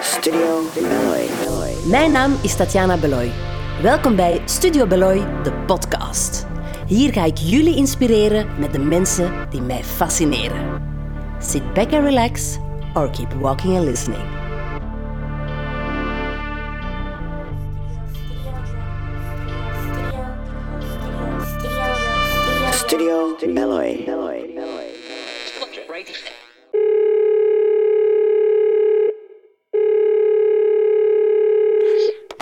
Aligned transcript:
Studio 0.00 0.62
Beloy. 0.74 1.74
Mijn 1.86 2.12
naam 2.12 2.38
is 2.42 2.56
Tatjana 2.56 2.96
Beloy. 2.96 3.32
Welkom 3.82 4.16
bij 4.16 4.42
Studio 4.44 4.86
Beloy, 4.86 5.42
de 5.42 5.52
podcast. 5.66 6.46
Hier 6.86 7.12
ga 7.12 7.24
ik 7.24 7.36
jullie 7.38 7.76
inspireren 7.76 8.58
met 8.58 8.72
de 8.72 8.78
mensen 8.78 9.50
die 9.50 9.60
mij 9.60 9.84
fascineren. 9.84 10.82
Sit 11.38 11.72
back 11.72 11.92
and 11.92 12.04
relax, 12.04 12.56
or 12.94 13.10
keep 13.10 13.32
walking 13.32 13.76
and 13.76 13.84
listening. 13.84 14.33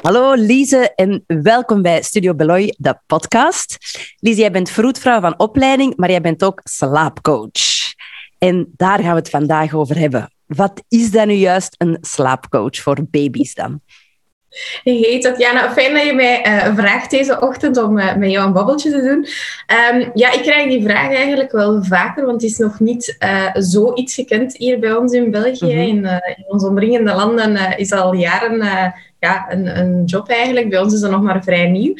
Hallo 0.02 0.34
Lise 0.34 0.92
en 0.94 1.24
welkom 1.26 1.82
bij 1.82 2.02
Studio 2.02 2.34
Beloy, 2.34 2.74
de 2.78 2.98
podcast. 3.06 3.76
Lise, 4.18 4.40
jij 4.40 4.50
bent 4.50 4.70
vroedvrouw 4.70 5.20
van 5.20 5.38
opleiding, 5.38 5.96
maar 5.96 6.10
jij 6.10 6.20
bent 6.20 6.44
ook 6.44 6.60
slaapcoach. 6.64 7.94
En 8.38 8.72
daar 8.76 8.98
gaan 8.98 9.10
we 9.10 9.18
het 9.18 9.30
vandaag 9.30 9.74
over 9.74 9.98
hebben. 9.98 10.32
Wat 10.46 10.82
is 10.88 11.10
dan 11.10 11.26
nu 11.26 11.34
juist 11.34 11.74
een 11.78 11.98
slaapcoach 12.00 12.76
voor 12.76 12.98
baby's 13.10 13.54
dan? 13.54 13.80
Hey 14.82 15.18
Tatjana, 15.20 15.72
fijn 15.72 15.94
dat 15.94 16.06
je 16.06 16.14
mij 16.14 16.46
uh, 16.46 16.76
vraagt 16.76 17.10
deze 17.10 17.40
ochtend 17.40 17.76
om 17.76 17.98
uh, 17.98 18.16
met 18.16 18.30
jou 18.30 18.46
een 18.46 18.52
babbeltje 18.52 18.90
te 18.90 19.02
doen. 19.02 19.26
Um, 19.94 20.10
ja, 20.14 20.32
ik 20.32 20.42
krijg 20.42 20.68
die 20.68 20.82
vraag 20.82 21.14
eigenlijk 21.14 21.52
wel 21.52 21.84
vaker, 21.84 22.26
want 22.26 22.42
het 22.42 22.50
is 22.50 22.58
nog 22.58 22.80
niet 22.80 23.16
uh, 23.18 23.50
zoiets 23.52 24.14
gekend 24.14 24.56
hier 24.56 24.78
bij 24.78 24.92
ons 24.94 25.12
in 25.12 25.30
België. 25.30 25.64
Mm 25.64 25.70
-hmm. 25.70 26.04
in, 26.04 26.04
in, 26.36 26.44
onze 26.46 26.66
omringende 26.66 27.14
landen 27.14 27.78
is 27.78 27.92
al 27.92 28.14
jaren 28.14 28.92
ja, 29.22 29.52
een, 29.52 29.78
een 29.78 30.04
job 30.04 30.28
eigenlijk. 30.28 30.70
Bij 30.70 30.80
ons 30.80 30.94
is 30.94 31.00
dat 31.00 31.10
nog 31.10 31.22
maar 31.22 31.42
vrij 31.42 31.68
nieuw. 31.68 31.94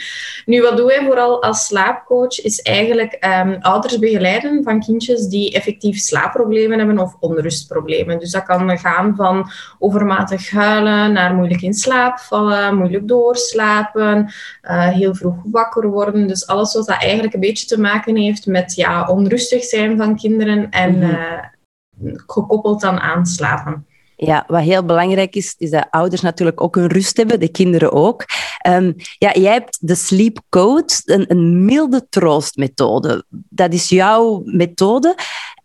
Nu, 0.45 0.63
wat 0.63 0.77
doen 0.77 0.87
wij 0.87 1.05
vooral 1.05 1.43
als 1.43 1.67
slaapcoach, 1.67 2.41
is 2.41 2.61
eigenlijk 2.61 3.27
um, 3.45 3.57
ouders 3.61 3.99
begeleiden 3.99 4.63
van 4.63 4.81
kindjes 4.81 5.27
die 5.27 5.53
effectief 5.53 5.99
slaapproblemen 5.99 6.79
hebben 6.79 6.99
of 6.99 7.17
onrustproblemen. 7.21 8.19
Dus 8.19 8.31
dat 8.31 8.43
kan 8.43 8.79
gaan 8.79 9.17
van 9.17 9.51
overmatig 9.79 10.51
huilen 10.51 11.13
naar 11.13 11.35
moeilijk 11.35 11.63
in 11.63 11.75
slaap 11.75 12.19
vallen, 12.19 12.77
moeilijk 12.77 13.09
doorslapen, 13.09 14.33
uh, 14.63 14.89
heel 14.89 15.15
vroeg 15.15 15.37
wakker 15.45 15.89
worden. 15.89 16.27
Dus 16.27 16.47
alles 16.47 16.75
wat 16.75 16.87
dat 16.87 17.03
eigenlijk 17.03 17.35
een 17.35 17.41
beetje 17.41 17.67
te 17.67 17.81
maken 17.81 18.17
heeft 18.17 18.47
met 18.47 18.75
ja, 18.75 19.09
onrustig 19.09 19.65
zijn 19.65 19.97
van 19.97 20.17
kinderen 20.17 20.71
en 20.71 21.03
-hmm. 21.03 21.11
uh, 21.11 22.15
gekoppeld 22.27 22.81
dan 22.81 23.01
aan 23.01 23.27
slapen. 23.27 23.87
Ja, 24.25 24.45
wat 24.47 24.63
heel 24.63 24.85
belangrijk 24.85 25.35
is, 25.35 25.55
is 25.59 25.71
dat 25.71 25.87
ouders 25.91 26.21
natuurlijk 26.21 26.61
ook 26.61 26.77
een 26.77 26.87
rust 26.87 27.17
hebben, 27.17 27.41
de 27.41 27.49
kinderen 27.49 27.93
ook. 27.93 28.25
Um, 28.69 28.95
ja, 29.19 29.33
jij 29.33 29.53
hebt 29.53 29.79
de 29.81 29.95
Sleep 29.95 30.41
Code, 30.49 30.93
een, 31.05 31.65
milde 31.65 32.07
troostmethode. 32.09 33.25
Dat 33.29 33.73
is 33.73 33.89
jouw 33.89 34.43
methode. 34.45 35.17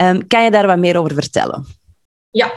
Um, 0.03 0.27
kan 0.27 0.43
je 0.43 0.51
daar 0.51 0.67
wat 0.67 0.77
meer 0.77 0.97
over 0.97 1.13
vertellen? 1.13 1.65
Ja, 2.31 2.51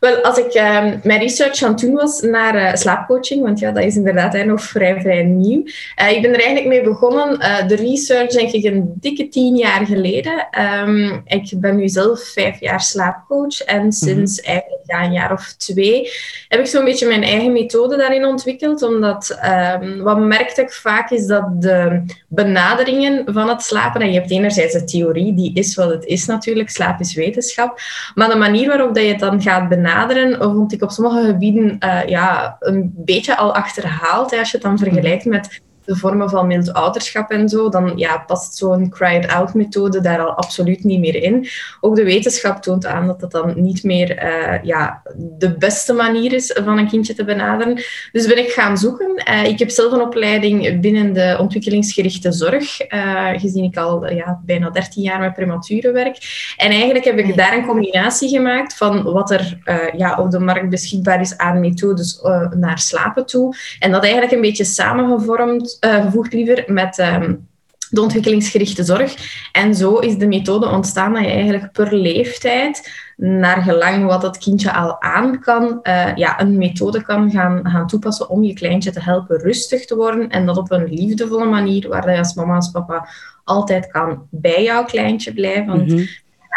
wel, 0.00 0.16
als 0.16 0.38
ik 0.38 0.54
uh, 0.54 0.84
mijn 1.02 1.20
research 1.20 1.62
aan 1.62 1.70
het 1.70 1.80
doen 1.80 1.94
was 1.94 2.20
naar 2.20 2.54
uh, 2.54 2.74
slaapcoaching, 2.74 3.42
want 3.42 3.58
ja, 3.58 3.70
dat 3.70 3.84
is 3.84 3.96
inderdaad 3.96 4.32
hè, 4.32 4.44
nog 4.44 4.62
vrij, 4.62 5.00
vrij 5.00 5.22
nieuw. 5.22 5.62
Uh, 6.02 6.10
ik 6.10 6.22
ben 6.22 6.30
er 6.30 6.40
eigenlijk 6.40 6.66
mee 6.66 6.82
begonnen, 6.82 7.38
de 7.68 7.76
research 7.76 8.30
denk 8.30 8.50
ik 8.50 8.64
een 8.64 8.92
dikke 9.00 9.28
tien 9.28 9.56
jaar 9.56 9.86
geleden. 9.86 10.48
Um, 10.88 11.22
ik 11.24 11.52
ben 11.56 11.76
nu 11.76 11.88
zelf 11.88 12.20
vijf 12.20 12.60
jaar 12.60 12.80
slaapcoach 12.80 13.60
en 13.60 13.92
sinds 13.92 14.40
mm 14.40 14.44
-hmm. 14.44 14.52
eigenlijk 14.52 14.82
ja, 14.86 15.04
een 15.04 15.12
jaar 15.12 15.32
of 15.32 15.54
twee 15.56 16.10
heb 16.48 16.60
ik 16.60 16.66
zo'n 16.66 16.84
beetje 16.84 17.06
mijn 17.06 17.22
eigen 17.22 17.52
methode 17.52 17.96
daarin 17.96 18.24
ontwikkeld, 18.24 18.82
omdat 18.82 19.38
um, 19.82 20.02
wat 20.02 20.18
merkte 20.18 20.62
ik 20.62 20.72
vaak 20.72 21.10
is 21.10 21.26
dat 21.26 21.62
de 21.62 22.02
benaderingen 22.28 23.24
van 23.26 23.48
het 23.48 23.62
slapen, 23.62 24.00
en 24.00 24.12
je 24.12 24.18
hebt 24.18 24.30
enerzijds 24.30 24.72
de 24.72 24.84
theorie, 24.84 25.34
die 25.34 25.54
is 25.54 25.74
wat 25.74 25.90
het 25.90 26.04
is 26.04 26.26
natuurlijk, 26.26 26.70
slaap 26.70 27.00
is 27.00 27.14
wetenschap, 27.14 27.80
maar 28.14 28.28
de 28.28 28.36
manier 28.36 28.68
waarop 28.68 28.94
dat 28.94 29.04
je 29.04 29.11
dan 29.20 29.42
gaat 29.42 29.68
benaderen, 29.68 30.42
vond 30.42 30.72
ik 30.72 30.82
op 30.82 30.90
sommige 30.90 31.26
gebieden 31.26 31.76
uh, 31.84 32.04
ja, 32.06 32.56
een 32.60 32.92
beetje 32.96 33.36
al 33.36 33.54
achterhaald. 33.54 34.38
Als 34.38 34.50
je 34.50 34.56
het 34.56 34.66
dan 34.66 34.78
vergelijkt 34.78 35.24
met 35.24 35.62
de 35.84 35.96
vormen 35.96 36.30
van 36.30 36.46
mild 36.46 36.72
ouderschap 36.72 37.30
en 37.30 37.48
zo, 37.48 37.68
dan 37.68 37.92
ja, 37.96 38.18
past 38.18 38.56
zo'n 38.56 38.90
cry-it-out 38.90 39.54
methode 39.54 40.00
daar 40.00 40.20
al 40.20 40.34
absoluut 40.34 40.84
niet 40.84 41.00
meer 41.00 41.14
in. 41.14 41.48
Ook 41.80 41.96
de 41.96 42.04
wetenschap 42.04 42.62
toont 42.62 42.86
aan 42.86 43.06
dat 43.06 43.20
dat 43.20 43.30
dan 43.30 43.52
niet 43.56 43.82
meer 43.82 44.22
uh, 44.22 44.62
ja, 44.62 45.02
de 45.16 45.56
beste 45.56 45.92
manier 45.92 46.32
is 46.32 46.58
van 46.64 46.78
een 46.78 46.88
kindje 46.88 47.14
te 47.14 47.24
benaderen. 47.24 47.82
Dus 48.12 48.26
ben 48.26 48.38
ik 48.38 48.50
gaan 48.50 48.78
zoeken. 48.78 49.22
Uh, 49.30 49.44
ik 49.44 49.58
heb 49.58 49.70
zelf 49.70 49.92
een 49.92 50.00
opleiding 50.00 50.80
binnen 50.80 51.12
de 51.12 51.36
ontwikkelingsgerichte 51.40 52.32
zorg, 52.32 52.92
uh, 52.92 53.28
gezien 53.36 53.64
ik 53.64 53.76
al 53.76 54.12
ja, 54.12 54.40
bijna 54.44 54.70
13 54.70 55.02
jaar 55.02 55.20
met 55.20 55.34
prematuren 55.34 55.92
werk. 55.92 56.16
En 56.56 56.70
eigenlijk 56.70 57.04
heb 57.04 57.18
ik 57.18 57.36
daar 57.36 57.56
een 57.56 57.66
combinatie 57.66 58.28
gemaakt 58.28 58.76
van 58.76 59.02
wat 59.02 59.30
er 59.30 59.58
ja, 59.96 60.16
op 60.16 60.30
de 60.30 60.38
markt 60.38 60.68
beschikbaar 60.68 61.20
is 61.20 61.36
aan 61.36 61.60
methodes 61.60 62.20
naar 62.50 62.78
slapen 62.78 63.26
toe. 63.26 63.56
En 63.78 63.90
dat 63.90 64.02
eigenlijk 64.02 64.32
een 64.32 64.40
beetje 64.40 64.64
samengevormd 64.64 65.71
gevoegd 65.80 66.32
liever 66.32 66.64
met 66.66 66.98
um, 66.98 67.48
de 67.92 68.00
ontwikkelingsgerichte 68.00 68.84
zorg. 68.84 69.14
En 69.52 69.74
zo 69.74 69.98
is 69.98 70.18
de 70.18 70.26
methode 70.26 70.68
ontstaan 70.68 71.12
dat 71.12 71.22
je 71.22 71.30
eigenlijk 71.30 71.72
per 71.72 71.94
leeftijd, 71.94 72.90
naar 73.16 73.62
gelang 73.62 74.06
wat 74.06 74.22
het 74.22 74.38
kindje 74.38 74.72
al 74.72 75.02
aan 75.02 75.40
kan, 75.40 75.80
uh, 75.82 76.14
ja, 76.14 76.40
een 76.40 76.58
methode 76.58 77.02
kan 77.02 77.30
gaan, 77.30 77.60
gaan 77.64 77.86
toepassen 77.86 78.28
om 78.28 78.42
je 78.42 78.52
kleintje 78.52 78.90
te 78.90 79.02
helpen 79.02 79.38
rustig 79.38 79.84
te 79.84 79.96
worden. 79.96 80.28
En 80.28 80.46
dat 80.46 80.56
op 80.56 80.70
een 80.70 80.92
liefdevolle 80.92 81.44
manier, 81.44 81.88
waar 81.88 82.12
je 82.12 82.18
als 82.18 82.34
mama 82.34 82.54
als 82.54 82.70
papa 82.70 83.08
altijd 83.44 83.86
kan 83.86 84.26
bij 84.30 84.62
jouw 84.62 84.84
kleintje 84.84 85.32
blijven. 85.32 85.66
Want 85.66 85.92
-hmm 85.92 86.06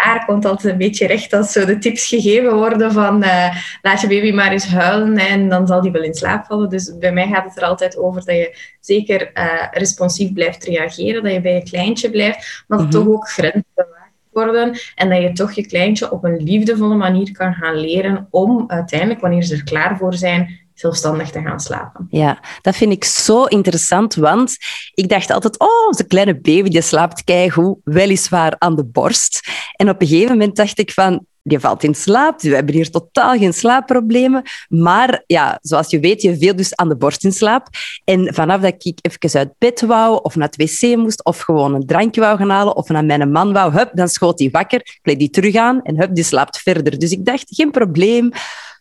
daar 0.04 0.26
komt 0.26 0.46
altijd 0.46 0.74
een 0.74 0.80
beetje 0.80 1.08
recht 1.08 1.34
als 1.34 1.52
zo 1.52 1.66
de 1.66 1.78
tips 1.78 2.08
gegeven 2.08 2.56
worden 2.56 2.92
van 2.92 3.24
uh, 3.24 3.56
laat 3.82 4.02
je 4.02 4.08
baby 4.08 4.32
maar 4.32 4.52
eens 4.52 4.68
huilen 4.68 5.18
en 5.18 5.50
dan 5.50 5.68
zal 5.68 5.82
die 5.82 5.92
wel 5.92 6.04
in 6.04 6.14
slaap 6.14 6.46
vallen. 6.46 6.70
Dus 6.70 6.98
bij 6.98 7.12
mij 7.12 7.28
gaat 7.28 7.44
het 7.46 7.58
er 7.58 7.64
altijd 7.64 7.98
over 7.98 8.26
dat 8.26 8.36
je 8.36 8.58
zeker 8.80 9.32
uh, 9.34 9.68
responsief 9.72 10.34
blijft 10.34 10.64
reageren, 10.64 11.24
dat 11.24 11.34
je 11.34 11.42
bij 11.42 11.54
je 11.54 11.64
kleintje 11.64 12.10
blijft, 12.10 12.64
maar 12.68 12.78
dat 12.78 12.88
mm 12.88 12.94
-hmm. 12.94 13.04
toch 13.04 13.14
ook 13.14 13.30
grenzen 13.30 13.66
bewaakt 13.74 14.14
worden 14.32 14.78
en 14.96 15.10
dat 15.10 15.22
je 15.22 15.32
toch 15.32 15.52
je 15.52 15.68
kleintje 15.68 16.12
op 16.12 16.24
een 16.24 16.44
liefdevolle 16.44 16.96
manier 16.96 17.32
kan 17.32 17.54
gaan 17.54 17.76
leren 17.76 18.28
om 18.30 18.64
uiteindelijk, 18.68 19.22
wanneer 19.22 19.44
ze 19.44 19.56
er 19.56 19.64
klaar 19.64 19.98
voor 19.98 20.14
zijn, 20.14 20.65
zelfstandig 20.76 21.32
te 21.32 21.42
gaan 21.42 21.60
slapen. 21.60 22.08
Ja, 22.10 22.40
dat 22.62 22.76
vind 22.76 22.92
ik 22.92 23.04
zo 23.04 23.44
interessant, 23.44 24.16
want 24.16 24.58
ik 24.94 25.10
dacht 25.10 25.32
altijd, 25.32 25.60
oh, 25.60 25.88
onze 25.88 26.04
kleine 26.08 26.40
baby 26.40 26.70
die 26.70 26.82
slaapt 26.82 27.24
keigoed, 27.24 27.78
weliswaar 27.84 28.56
aan 28.58 28.76
de 28.76 28.86
borst. 28.86 29.50
En 29.76 29.90
op 29.90 30.02
een 30.02 30.08
gegeven 30.08 30.32
moment 30.32 30.56
dacht 30.56 30.80
ik 30.80 30.92
van, 30.92 31.26
die 31.48 31.60
valt 31.60 31.84
in 31.84 31.96
slaap, 31.96 32.42
we 32.42 32.56
hebben 32.56 32.76
hier 32.76 32.90
totaal 32.90 33.38
geen 33.38 33.54
slaapproblemen. 33.54 34.44
Maar 34.70 35.24
ja, 35.28 35.60
zoals 35.62 35.90
je 35.90 36.00
weet, 36.00 36.22
je 36.22 36.38
viel 36.38 36.56
dus 36.56 36.76
aan 36.76 36.90
de 36.90 36.98
borst 36.98 37.24
in 37.24 37.32
slaap. 37.32 37.68
En 38.04 38.34
vanaf 38.34 38.62
dat 38.62 38.74
ik 38.78 39.00
even 39.02 39.40
uit 39.40 39.54
bed 39.58 39.82
wou, 39.82 40.20
of 40.22 40.36
naar 40.36 40.48
het 40.48 40.82
wc 40.82 40.98
moest, 40.98 41.24
of 41.26 41.40
gewoon 41.40 41.74
een 41.74 41.86
drankje 41.86 42.22
wou 42.22 42.38
gaan 42.38 42.50
halen, 42.50 42.76
of 42.76 42.88
naar 42.88 43.06
mijn 43.06 43.32
man 43.32 43.54
wou, 43.54 43.72
hup, 43.72 43.92
dan 43.94 44.08
schoot 44.08 44.40
hij 44.40 44.50
wakker, 44.52 44.98
kleed 45.02 45.20
die 45.20 45.30
terug 45.30 45.56
aan 45.56 45.82
en 45.82 46.00
hup, 46.00 46.16
die 46.16 46.24
slaapt 46.24 46.58
verder. 46.58 47.00
Dus 47.00 47.12
ik 47.12 47.26
dacht, 47.26 47.46
geen 47.48 47.72
probleem 47.72 48.32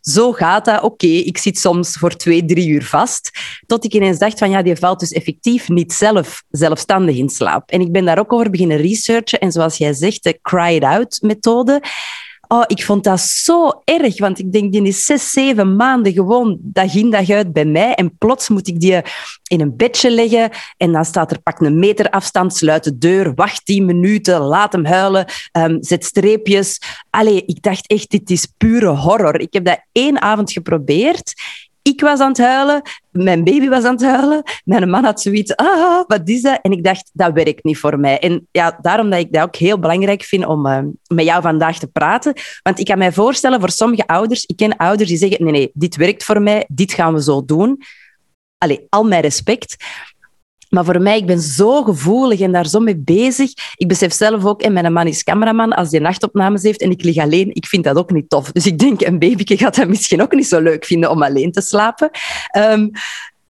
zo 0.05 0.33
gaat 0.33 0.65
dat. 0.65 0.83
Oké, 0.83 1.07
ik 1.07 1.39
zit 1.39 1.59
soms 1.59 1.97
voor 1.97 2.17
twee, 2.17 2.45
drie 2.45 2.69
uur 2.69 2.85
vast. 2.85 3.31
Tot 3.67 3.85
ik 3.85 3.95
ineens 3.95 4.19
dacht 4.19 4.39
van 4.39 4.51
ja, 4.51 4.63
die 4.63 4.77
valt 4.77 5.01
dus 5.01 5.13
effectief 5.13 5.69
niet 5.69 5.93
zelf 5.93 6.43
zelfstandig 6.51 7.17
in 7.17 7.29
slaap. 7.29 7.71
En 7.71 7.81
ik 7.81 7.93
ben 7.93 8.05
daar 8.05 8.19
ook 8.19 8.33
over 8.33 8.51
beginnen 8.51 8.77
researchen. 8.77 9.41
En 9.41 9.53
zoals 9.53 9.77
jij 9.77 9.93
zegt, 9.93 10.23
de 10.23 10.39
cry 10.43 10.75
it 10.75 10.85
out 10.85 11.19
methode. 11.21 11.83
Oh, 12.55 12.63
ik 12.67 12.85
vond 12.85 13.05
dat 13.05 13.21
zo 13.21 13.83
erg, 13.85 14.19
want 14.19 14.39
ik 14.39 14.53
denk, 14.53 14.73
die 14.73 14.83
is 14.83 15.05
zes, 15.05 15.31
zeven 15.31 15.77
maanden 15.77 16.13
gewoon 16.13 16.59
dag 16.61 16.95
in 16.95 17.11
dag 17.11 17.31
uit 17.31 17.53
bij 17.53 17.65
mij. 17.65 17.95
En 17.95 18.17
plots 18.19 18.49
moet 18.49 18.69
ik 18.69 18.81
die 18.81 19.01
in 19.47 19.61
een 19.61 19.77
bedje 19.77 20.11
leggen 20.11 20.51
en 20.77 20.93
dan 20.93 21.05
staat 21.05 21.31
er 21.31 21.43
pak 21.43 21.61
een 21.61 21.79
meter 21.79 22.11
afstand, 22.11 22.57
sluit 22.57 22.85
de 22.85 22.99
deur, 22.99 23.35
wacht 23.35 23.67
tien 23.67 23.85
minuten, 23.85 24.41
laat 24.41 24.73
hem 24.73 24.85
huilen, 24.85 25.27
um, 25.53 25.83
zet 25.83 26.05
streepjes. 26.05 26.81
Allee, 27.11 27.45
ik 27.47 27.63
dacht 27.63 27.87
echt, 27.87 28.11
dit 28.11 28.31
is 28.31 28.47
pure 28.57 28.89
horror. 28.89 29.41
Ik 29.41 29.53
heb 29.53 29.65
dat 29.65 29.81
één 29.93 30.21
avond 30.21 30.53
geprobeerd. 30.53 31.35
Ik 31.89 32.01
was 32.01 32.21
aan 32.21 32.29
het 32.29 32.39
huilen, 32.39 32.83
mijn 33.11 33.45
baby 33.45 33.69
was 33.69 33.85
aan 33.85 33.93
het 33.93 34.05
huilen, 34.05 34.43
mijn 34.65 34.91
man 34.91 35.05
had 35.05 35.21
zoiets, 35.21 35.57
ah, 35.57 36.05
wat 36.07 36.29
is 36.29 36.43
dat? 36.43 36.59
En 36.63 36.73
ik 36.73 36.85
dacht, 36.85 37.11
dat 37.13 37.33
werkt 37.33 37.65
niet 37.65 37.79
voor 37.79 37.99
mij. 37.99 38.19
En 38.19 38.49
ja, 38.51 38.79
daarom 38.83 39.11
dat 39.11 39.19
ik 39.19 39.33
dat 39.33 39.43
ook 39.43 39.57
heel 39.57 39.79
belangrijk 39.79 40.23
vind 40.23 40.47
om 40.47 40.67
uh, 40.67 40.79
met 41.07 41.25
jou 41.25 41.43
vandaag 41.43 41.79
te 41.79 41.87
praten. 41.87 42.35
Want 42.63 42.79
ik 42.79 42.85
kan 42.85 42.99
mij 42.99 43.13
voorstellen, 43.13 43.61
voor 43.61 43.71
sommige 43.71 44.07
ouders, 44.07 44.45
ik 44.45 44.57
ken 44.57 44.77
ouders 44.77 45.09
die 45.09 45.19
zeggen, 45.19 45.45
nee, 45.45 45.53
nee, 45.53 45.71
dit 45.75 45.97
werkt 45.97 46.25
voor 46.25 46.43
mij, 46.43 46.65
dit 46.69 46.93
gaan 46.93 47.15
we 47.15 47.23
zo 47.23 47.45
doen. 47.45 47.83
Allee, 48.59 48.87
al 48.89 49.05
mijn 49.05 49.23
respect. 49.23 49.77
Maar 50.75 50.85
voor 50.85 51.03
mij, 51.03 51.17
ik 51.19 51.27
ben 51.27 51.41
zo 51.41 51.83
gevoelig 51.83 52.41
en 52.41 52.53
daar 52.53 52.67
zo 52.67 52.81
mee 52.81 52.97
bezig. 52.97 53.53
Ik 53.77 53.89
besef 53.89 54.13
zelf 54.13 54.45
ook, 54.45 54.63
en 54.63 54.73
mijn 54.73 54.93
man 54.93 55.07
is 55.07 55.23
cameraman, 55.23 55.73
als 55.73 55.91
hij 55.91 56.01
nachtopnames 56.01 56.63
heeft 56.63 56.81
en 56.81 56.91
ik 56.91 57.03
lig 57.03 57.17
alleen, 57.17 57.55
ik 57.55 57.67
vind 57.67 57.85
dat 57.85 57.97
ook 57.97 58.11
niet 58.11 58.29
tof. 58.29 58.53
Dus 58.53 58.67
ik 58.67 58.79
denk, 58.79 59.01
een 59.01 59.19
babyke 59.19 59.57
gaat 59.57 59.77
dat 59.77 59.89
misschien 59.89 60.23
ook 60.23 60.33
niet 60.33 60.47
zo 60.47 60.61
leuk 60.61 60.85
vinden 60.85 61.11
om 61.11 61.23
alleen 61.23 61.53
te 61.53 61.61
slapen. 61.61 62.11
Um, 62.57 62.91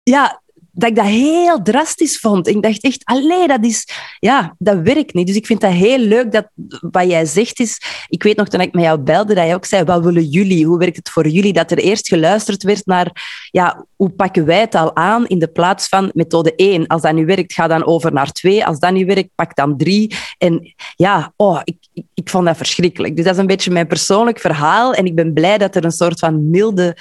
ja, 0.03 0.43
dat 0.75 0.91
ik 0.91 0.97
dat 0.97 1.05
heel 1.05 1.63
drastisch 1.63 2.19
vond. 2.19 2.49
Ik 2.49 2.63
dacht 2.63 2.83
echt, 2.83 3.05
allee, 3.05 3.47
dat 3.47 3.65
is... 3.65 3.89
Ja, 4.19 4.55
dat 4.59 4.79
werkt 4.79 5.15
niet. 5.15 5.27
Dus 5.27 5.37
ik 5.37 5.47
vind 5.47 5.61
dat 5.61 5.71
heel 5.71 5.99
leuk 5.99 6.33
dat 6.33 6.49
wat 6.81 7.09
jij 7.09 7.25
zegt 7.25 7.61
is... 7.61 7.81
Ik 8.09 8.23
weet 8.23 8.37
nog 8.37 8.49
toen 8.49 8.61
ik 8.61 8.73
met 8.73 8.85
jou 8.85 8.99
belde, 8.99 9.35
dat 9.35 9.47
je 9.47 9.55
ook 9.55 9.65
zei, 9.65 9.85
wat 9.85 10.05
willen 10.05 10.25
jullie? 10.25 10.67
Hoe 10.67 10.79
werkt 10.79 10.97
het 10.97 11.11
voor 11.11 11.29
jullie? 11.29 11.53
Dat 11.53 11.71
er 11.71 11.79
eerst 11.79 12.09
geluisterd 12.09 12.63
werd 12.63 12.87
naar, 12.87 13.11
ja, 13.51 13.87
hoe 13.97 14.11
pakken 14.11 14.45
wij 14.45 14.61
het 14.61 14.75
al 14.75 14.97
aan 14.97 15.27
in 15.27 15.39
de 15.39 15.49
plaats 15.49 15.89
van 15.89 16.11
methode 16.15 16.55
1. 16.55 16.87
Als 16.87 17.03
dat 17.03 17.15
nu 17.15 17.27
werkt, 17.27 17.53
ga 17.53 17.67
dan 17.67 17.87
over 17.87 18.13
naar 18.13 18.33
2. 18.33 18.67
Als 18.67 18.79
dat 18.79 18.93
niet 18.93 19.07
werkt, 19.07 19.31
pak 19.35 19.57
dan 19.57 19.77
3. 19.77 20.17
En 20.39 20.75
ja, 20.97 21.33
oh, 21.37 21.61
ik, 21.65 21.77
ik, 21.93 22.05
ik 22.15 22.29
vond 22.29 22.47
dat 22.47 22.57
verschrikkelijk. 22.57 23.17
Dus 23.17 23.25
dat 23.25 23.35
is 23.35 23.41
een 23.41 23.47
beetje 23.47 23.71
mijn 23.71 23.87
persoonlijk 23.87 24.39
verhaal. 24.39 24.95
En 24.95 25.07
ik 25.07 25.15
ben 25.15 25.33
blij 25.33 25.59
dat 25.59 25.77
er 25.77 25.85
een 25.85 25.91
soort 25.91 26.19
van 26.19 26.51
milde 26.51 26.97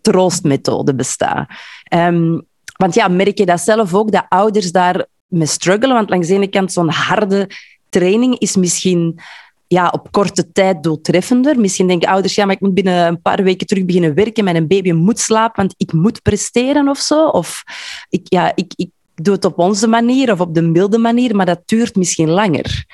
troostmethode 0.00 0.94
bestaat. 0.94 1.48
Um, 1.94 2.47
want 2.78 2.94
ja, 2.94 3.08
merk 3.08 3.38
je 3.38 3.46
dat 3.46 3.60
zelf 3.60 3.94
ook, 3.94 4.12
dat 4.12 4.26
ouders 4.28 4.72
daar 4.72 5.06
mee 5.26 5.46
struggelen? 5.46 5.96
Want 5.96 6.10
langs 6.10 6.28
de 6.28 6.34
ene 6.34 6.48
kant, 6.48 6.72
zo'n 6.72 6.90
harde 6.90 7.50
training 7.88 8.38
is 8.38 8.56
misschien 8.56 9.20
ja, 9.66 9.88
op 9.88 10.12
korte 10.12 10.52
tijd 10.52 10.82
doeltreffender. 10.82 11.60
Misschien 11.60 11.86
denken 11.86 12.08
ouders, 12.08 12.34
ja, 12.34 12.44
maar 12.44 12.54
ik 12.54 12.60
moet 12.60 12.74
binnen 12.74 13.06
een 13.06 13.22
paar 13.22 13.42
weken 13.42 13.66
terug 13.66 13.84
beginnen 13.84 14.14
werken. 14.14 14.44
Mijn 14.44 14.66
baby 14.66 14.92
moet 14.92 15.18
slapen, 15.18 15.56
want 15.56 15.74
ik 15.76 15.92
moet 15.92 16.22
presteren 16.22 16.88
of 16.88 16.98
zo. 16.98 17.26
Of 17.26 17.62
ik, 18.08 18.20
ja, 18.22 18.52
ik, 18.54 18.72
ik 18.76 18.90
doe 19.14 19.34
het 19.34 19.44
op 19.44 19.58
onze 19.58 19.86
manier 19.86 20.32
of 20.32 20.40
op 20.40 20.54
de 20.54 20.62
milde 20.62 20.98
manier, 20.98 21.36
maar 21.36 21.46
dat 21.46 21.62
duurt 21.64 21.96
misschien 21.96 22.30
langer. 22.30 22.84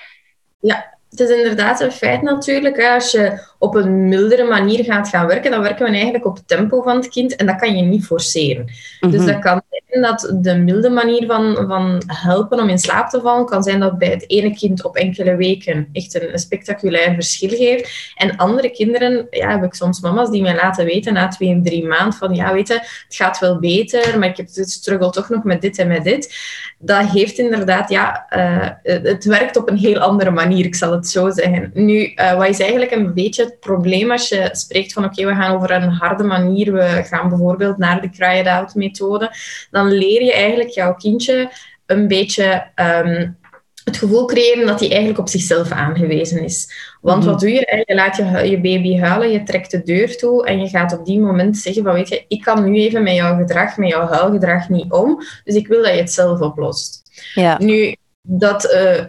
Ja, 0.61 0.95
het 1.11 1.21
is 1.21 1.37
inderdaad 1.37 1.81
een 1.81 1.93
feit 1.93 2.23
natuurlijk. 2.23 2.83
Als 2.83 3.11
je 3.11 3.41
op 3.59 3.75
een 3.75 4.09
mildere 4.09 4.45
manier 4.45 4.85
gaat 4.85 5.09
gaan 5.09 5.27
werken, 5.27 5.51
dan 5.51 5.63
werken 5.63 5.87
we 5.87 5.93
eigenlijk 5.93 6.27
op 6.27 6.37
het 6.37 6.49
tempo 6.49 6.83
van 6.83 6.97
het 6.97 7.09
kind 7.09 7.37
en 7.37 7.47
dat 7.47 7.57
kan 7.57 7.77
je 7.77 7.83
niet 7.83 8.07
forceren. 8.07 8.67
Dus 9.01 9.21
mhm. 9.21 9.27
dat 9.27 9.39
kan 9.39 9.63
dat 10.03 10.35
de 10.41 10.57
milde 10.57 10.91
manier 10.91 11.27
van, 11.27 11.65
van 11.69 12.03
helpen 12.07 12.61
om 12.61 12.69
in 12.69 12.79
slaap 12.79 13.09
te 13.09 13.21
vallen, 13.21 13.47
kan 13.47 13.63
zijn 13.63 13.81
dat 13.81 13.99
bij 13.99 14.09
het 14.09 14.25
ene 14.27 14.55
kind 14.55 14.85
op 14.85 14.97
enkele 14.97 15.37
weken 15.37 15.89
echt 15.93 16.15
een, 16.15 16.39
spectaculair 16.39 17.15
verschil 17.15 17.49
geeft. 17.49 18.13
En 18.15 18.37
andere 18.37 18.71
kinderen, 18.71 19.27
ja, 19.31 19.51
heb 19.51 19.65
ik 19.65 19.75
soms 19.75 20.01
mama's 20.01 20.31
die 20.31 20.43
mij 20.43 20.55
laten 20.55 20.85
weten 20.85 21.13
na 21.13 21.29
twee, 21.29 21.61
drie 21.63 21.87
maanden 21.87 22.19
van 22.19 22.35
ja, 22.35 22.53
weet 22.53 22.69
je, 22.69 22.75
het 22.75 23.05
gaat 23.09 23.39
wel 23.39 23.59
beter, 23.59 24.19
maar 24.19 24.29
ik 24.29 24.37
heb 24.37 24.47
het 24.55 24.71
struggle 24.71 25.11
toch 25.11 25.29
nog 25.29 25.45
met 25.45 25.61
dit 25.61 25.79
en 25.79 25.89
met 25.89 26.05
dit. 26.05 26.35
Dat 26.79 27.07
heeft 27.07 27.39
inderdaad, 27.39 27.91
ja, 27.91 28.27
uh, 28.37 28.69
het 29.03 29.25
werkt 29.25 29.57
op 29.57 29.69
een 29.69 29.77
heel 29.77 29.99
andere 29.99 30.31
manier, 30.31 30.65
ik 30.65 30.75
zal 30.75 30.93
het 30.93 31.09
zo 31.09 31.31
zeggen. 31.31 31.71
Nu, 31.75 32.13
uh, 32.15 32.37
wat 32.37 32.49
is 32.49 32.61
eigenlijk 32.61 32.91
een 32.91 33.15
beetje 33.15 33.45
het 33.45 33.61
probleem 33.61 34.11
als 34.11 34.29
je 34.29 34.49
spreekt 34.53 34.93
van 34.93 35.05
oké, 35.05 35.27
we 35.27 35.35
gaan 35.35 35.55
over 35.55 35.71
een 35.71 35.89
harde 35.89 36.25
manier, 36.25 36.73
we 36.73 37.03
gaan 37.05 37.29
bijvoorbeeld 37.29 37.79
naar 37.79 38.01
de 38.01 38.11
cry-it-out 38.11 38.75
methode, 38.75 39.31
dan 39.71 39.84
leer 39.89 40.23
je 40.23 40.33
eigenlijk 40.33 40.71
jouw 40.71 40.95
kindje 40.95 41.51
een 41.87 42.09
beetje 42.09 42.71
um, 42.75 43.37
het 43.85 43.97
gevoel 43.97 44.27
creëren 44.27 44.67
dat 44.67 44.81
hij 44.81 44.89
eigenlijk 44.89 45.19
op 45.19 45.29
zichzelf 45.29 45.71
aangewezen 45.71 46.45
is. 46.45 46.73
Want 47.01 47.23
mhm. 47.23 47.31
wat 47.31 47.41
doe 47.41 47.51
je? 47.51 47.83
Je 47.87 47.95
laat 47.95 48.17
je, 48.17 48.51
je 48.51 48.61
baby 48.61 48.99
huilen, 48.99 49.31
je 49.31 49.43
trekt 49.43 49.71
de 49.71 49.83
deur 49.83 50.17
toe 50.17 50.47
en 50.47 50.61
je 50.61 50.69
gaat 50.69 50.99
op 50.99 51.05
die 51.07 51.21
moment 51.21 51.57
zeggen 51.57 51.83
van 51.83 51.95
weet 51.95 52.09
je, 52.09 52.25
ik 52.29 52.43
kan 52.43 52.71
nu 52.71 52.77
even 52.77 53.03
met 53.03 53.15
jouw 53.15 53.37
gedrag, 53.37 53.77
met 53.77 53.89
jouw 53.89 54.07
huilgedrag 54.07 54.69
niet 54.69 54.93
om, 54.93 55.21
dus 55.45 55.55
ik 55.55 55.67
wil 55.67 55.83
dat 55.83 55.93
je 55.93 56.01
het 56.01 56.13
zelf 56.13 56.41
oplost. 56.41 57.03
Ja. 57.35 57.59
Nu, 57.59 57.95
dat 58.23 58.65
uh, 58.65 59.05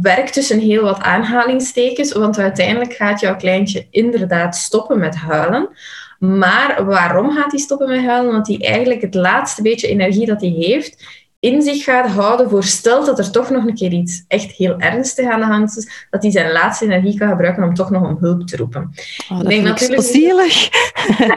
werkt 0.00 0.32
tussen 0.32 0.58
heel 0.58 0.82
wat 0.82 1.00
aanhalingstekens, 1.00 2.12
want 2.12 2.38
uiteindelijk 2.38 2.92
gaat 2.92 3.20
jouw 3.20 3.36
kleintje 3.36 3.86
inderdaad 3.90 4.56
stoppen 4.56 4.98
met 4.98 5.14
huilen. 5.14 5.68
Maar 6.18 6.84
waarom 6.84 7.30
gaat 7.30 7.50
hij 7.50 7.60
stoppen 7.60 7.88
met 7.88 8.04
huilen? 8.04 8.32
Want 8.32 8.46
hij 8.46 8.60
eigenlijk 8.60 9.02
het 9.02 9.14
laatste 9.14 9.62
beetje 9.62 9.88
energie 9.88 10.26
dat 10.26 10.40
hij 10.40 10.50
heeft, 10.50 11.23
in 11.44 11.62
zich 11.62 11.84
gaat 11.84 12.06
houden 12.06 12.50
voor 12.50 12.64
stel 12.64 13.04
dat 13.04 13.18
er 13.18 13.30
toch 13.30 13.50
nog 13.50 13.66
een 13.66 13.74
keer 13.74 13.92
iets 13.92 14.24
echt 14.28 14.50
heel 14.50 14.78
ernstigs 14.78 15.28
aan 15.28 15.40
de 15.40 15.46
hand 15.46 15.76
is, 15.76 16.06
dat 16.10 16.22
hij 16.22 16.30
zijn 16.30 16.52
laatste 16.52 16.84
energie 16.84 17.18
kan 17.18 17.28
gebruiken 17.28 17.62
om 17.62 17.74
toch 17.74 17.90
nog 17.90 18.02
om 18.02 18.16
hulp 18.20 18.46
te 18.46 18.56
roepen. 18.56 18.90
Oh, 19.30 19.36
dat 19.36 19.42
ik 19.42 19.48
denk 19.48 19.64
natuurlijk 19.64 20.02
zielig. 20.02 20.68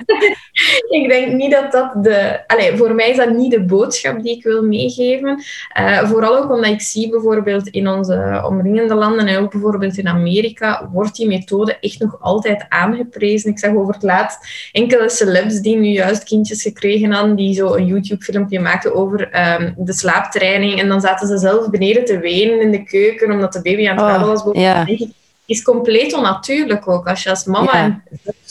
ik 0.98 1.10
denk 1.10 1.34
niet 1.34 1.52
dat 1.52 1.72
dat 1.72 2.04
de... 2.04 2.48
Allez, 2.48 2.78
voor 2.78 2.96
mij 2.96 3.10
is 3.10 3.18
dat 3.18 3.30
niet 3.30 3.52
de 3.52 3.64
boodschap 3.64 4.24
die 4.24 4.36
ik 4.36 4.44
wil 4.44 4.64
meegeven. 4.64 5.44
Uh, 5.80 6.10
vooral 6.10 6.38
ook 6.38 6.52
omdat 6.52 6.72
ik 6.72 6.82
zie 6.82 7.10
bijvoorbeeld 7.10 7.68
in 7.68 7.88
onze 7.88 8.44
omringende 8.46 8.96
landen 8.96 9.28
en 9.28 9.38
ook 9.38 9.52
bijvoorbeeld 9.52 9.98
in 9.98 10.08
Amerika, 10.08 10.90
wordt 10.94 11.16
die 11.16 11.28
methode 11.28 11.78
echt 11.80 12.00
nog 12.00 12.18
altijd 12.22 12.66
aangeprezen. 12.70 13.52
Ik 13.52 13.60
zag 13.60 13.76
over 13.76 13.94
het 13.94 14.04
laatst 14.04 14.70
enkele 14.72 15.10
celebs 15.10 15.60
die 15.60 15.76
nu 15.76 15.88
juist 15.88 16.24
kindjes 16.24 16.62
gekregen 16.62 17.12
hadden, 17.12 17.36
die 17.36 17.54
zo 17.54 17.76
een 17.76 17.86
YouTube-filmpje 17.86 18.60
maakten 18.60 18.96
over 18.96 19.22
um, 19.62 19.74
de 19.78 19.96
slaaptraining. 19.98 20.80
En 20.80 20.88
dan 20.88 21.02
zaten 21.02 21.28
ze 21.28 21.38
zelf 21.38 21.70
beneden 21.70 22.06
te 22.06 22.20
wenen 22.20 22.62
in 22.62 22.72
de 22.72 22.84
keuken, 22.84 23.32
omdat 23.32 23.54
de 23.54 23.62
baby 23.62 23.88
aan 23.88 23.96
het 23.96 24.06
huilen 24.06 24.28
was. 24.28 24.44
Boven 24.44 25.14
Is 25.46 25.62
compleet 25.62 26.14
onnatuurlijk 26.14 26.88
ook. 26.88 27.08
Als 27.08 27.24
je 27.24 27.30
als 27.30 27.46
mama 27.46 28.02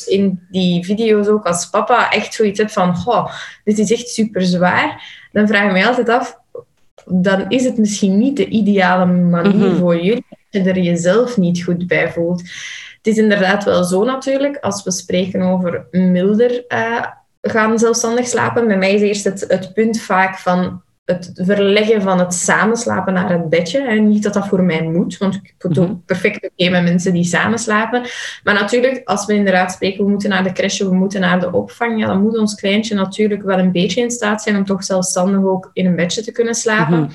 in 0.07 0.47
die 0.51 0.85
video's 0.85 1.27
ook 1.27 1.47
als 1.47 1.71
papa 1.71 2.11
echt 2.11 2.35
zoiets 2.35 2.59
hebt 2.59 2.73
van 2.73 2.97
oh, 3.05 3.33
dit 3.65 3.79
is 3.79 3.93
echt 3.93 4.09
super 4.09 4.43
zwaar, 4.43 5.03
dan 5.33 5.47
vraag 5.47 5.77
ik 5.77 5.87
altijd 5.87 6.09
af, 6.09 6.39
dan 7.05 7.45
is 7.49 7.65
het 7.65 7.79
misschien 7.79 8.19
niet 8.19 8.37
de 8.37 8.49
ideale 8.49 9.07
manier 9.07 9.69
mhm. 9.69 9.77
voor 9.77 9.97
jullie 9.97 10.25
als 10.31 10.41
je 10.51 10.71
er 10.71 10.79
jezelf 10.79 11.37
niet 11.37 11.65
goed 11.65 11.87
bij 11.87 12.13
voelt. 12.13 12.41
Het 12.97 13.07
is 13.07 13.17
inderdaad 13.17 13.65
wel 13.65 13.85
zo 13.85 14.05
natuurlijk, 14.05 14.57
als 14.57 14.83
we 14.83 14.91
spreken 14.91 15.43
over 15.43 15.87
milder 15.91 16.65
uh, 16.69 17.07
gaan 17.43 17.79
zelfstandig 17.79 18.27
slapen. 18.27 18.67
Bij 18.67 18.77
mij 18.77 18.95
is 18.95 19.01
eerst 19.01 19.25
het, 19.25 19.45
het 19.49 19.75
punt 19.75 20.01
vaak 20.01 20.39
van 20.39 20.83
het 21.07 21.31
verleggen 21.35 22.03
van 22.03 22.19
het 22.19 22.35
samenslapen 22.35 23.13
naar 23.13 23.31
het 23.31 23.49
bedje. 23.49 23.81
En 23.81 24.09
niet 24.09 24.23
dat 24.23 24.35
dat 24.35 24.49
voor 24.49 24.63
mij 24.63 24.83
moet, 24.83 25.17
want 25.17 25.35
ik 25.35 25.55
het 25.59 25.79
ook 25.79 25.89
mhm. 25.89 25.97
perfect 26.07 26.51
oké 26.51 26.71
met 26.71 26.83
mensen 26.83 27.13
die 27.13 27.25
samen 27.25 27.59
slapen. 27.59 28.03
Maar 28.45 28.55
natuurlijk, 28.55 29.01
als 29.05 29.27
we 29.27 29.35
inderdaad 29.35 29.73
spreken, 29.73 30.05
we 30.05 30.11
moeten 30.11 30.31
naar 30.31 30.43
de 30.43 30.53
crèche, 30.53 30.89
we 30.89 30.95
moeten 30.95 31.21
naar 31.21 31.41
de 31.41 31.53
opvang, 31.53 32.01
ja, 32.01 32.07
dan 32.07 32.23
moet 32.23 32.39
ons 32.39 32.55
kleintje 32.55 32.95
natuurlijk 32.95 33.43
wel 33.43 33.59
een 33.59 33.73
beetje 33.73 34.01
in 34.01 34.11
staat 34.11 34.43
zijn 34.43 34.57
om 34.57 34.65
toch 34.65 34.85
zelfstandig 34.85 35.45
ook 35.45 35.71
in 35.73 35.87
een 35.87 35.97
bedje 35.97 36.23
te 36.23 36.33
kunnen 36.33 36.55
slapen. 36.55 37.01
Mhm. 37.01 37.11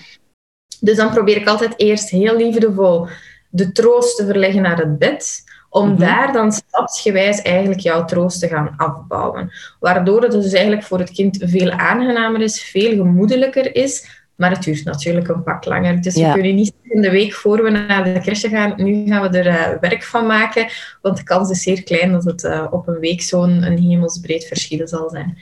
Dus 0.79 0.97
dan 0.97 1.09
probeer 1.09 1.37
ik 1.37 1.47
altijd 1.47 1.73
eerst 1.77 2.09
heel 2.09 2.37
liefdevol 2.37 3.07
de 3.49 3.71
troost 3.71 4.17
te 4.17 4.25
verleggen 4.25 4.61
naar 4.61 4.77
het 4.77 4.99
bed 4.99 5.43
om 5.71 5.89
mhm. 5.89 5.99
daar 5.99 6.33
dan 6.33 6.51
stapsgewijs 6.51 7.41
eigenlijk 7.41 7.79
jouw 7.79 8.05
troost 8.05 8.39
te 8.39 8.47
gaan 8.47 8.73
afbouwen. 8.77 9.51
Waardoor 9.79 10.21
het 10.21 10.31
dus 10.31 10.53
eigenlijk 10.53 10.83
voor 10.83 10.99
het 10.99 11.11
kind 11.11 11.37
veel 11.41 11.71
aangenamer 11.71 12.41
is, 12.41 12.61
veel 12.61 12.95
gemoedelijker 12.95 13.75
is, 13.75 14.23
maar 14.35 14.51
het 14.51 14.63
duurt 14.63 14.83
natuurlijk 14.83 15.27
een 15.27 15.43
pak 15.43 15.65
langer. 15.65 16.01
Dus 16.01 16.15
we 16.15 16.31
kunnen 16.33 16.55
niet 16.55 16.73
in 16.83 17.01
de 17.01 17.09
week 17.09 17.33
voor 17.33 17.63
we 17.63 17.69
naar 17.69 18.03
de 18.03 18.19
crèche 18.19 18.49
gaan, 18.49 18.73
nu 18.77 19.07
gaan 19.07 19.31
we 19.31 19.37
er 19.37 19.47
uh, 19.47 19.79
werk 19.79 20.03
van 20.03 20.25
maken, 20.25 20.67
want 21.01 21.17
de 21.17 21.23
kans 21.23 21.49
is 21.49 21.61
zeer 21.61 21.83
klein 21.83 22.11
dat 22.11 22.23
het 22.23 22.43
uh, 22.43 22.67
op 22.69 22.87
een 22.87 22.99
week 22.99 23.21
zo'n 23.21 23.61
hemelsbreed 23.61 24.45
verschil 24.45 24.87
zal 24.87 25.09
zijn. 25.09 25.37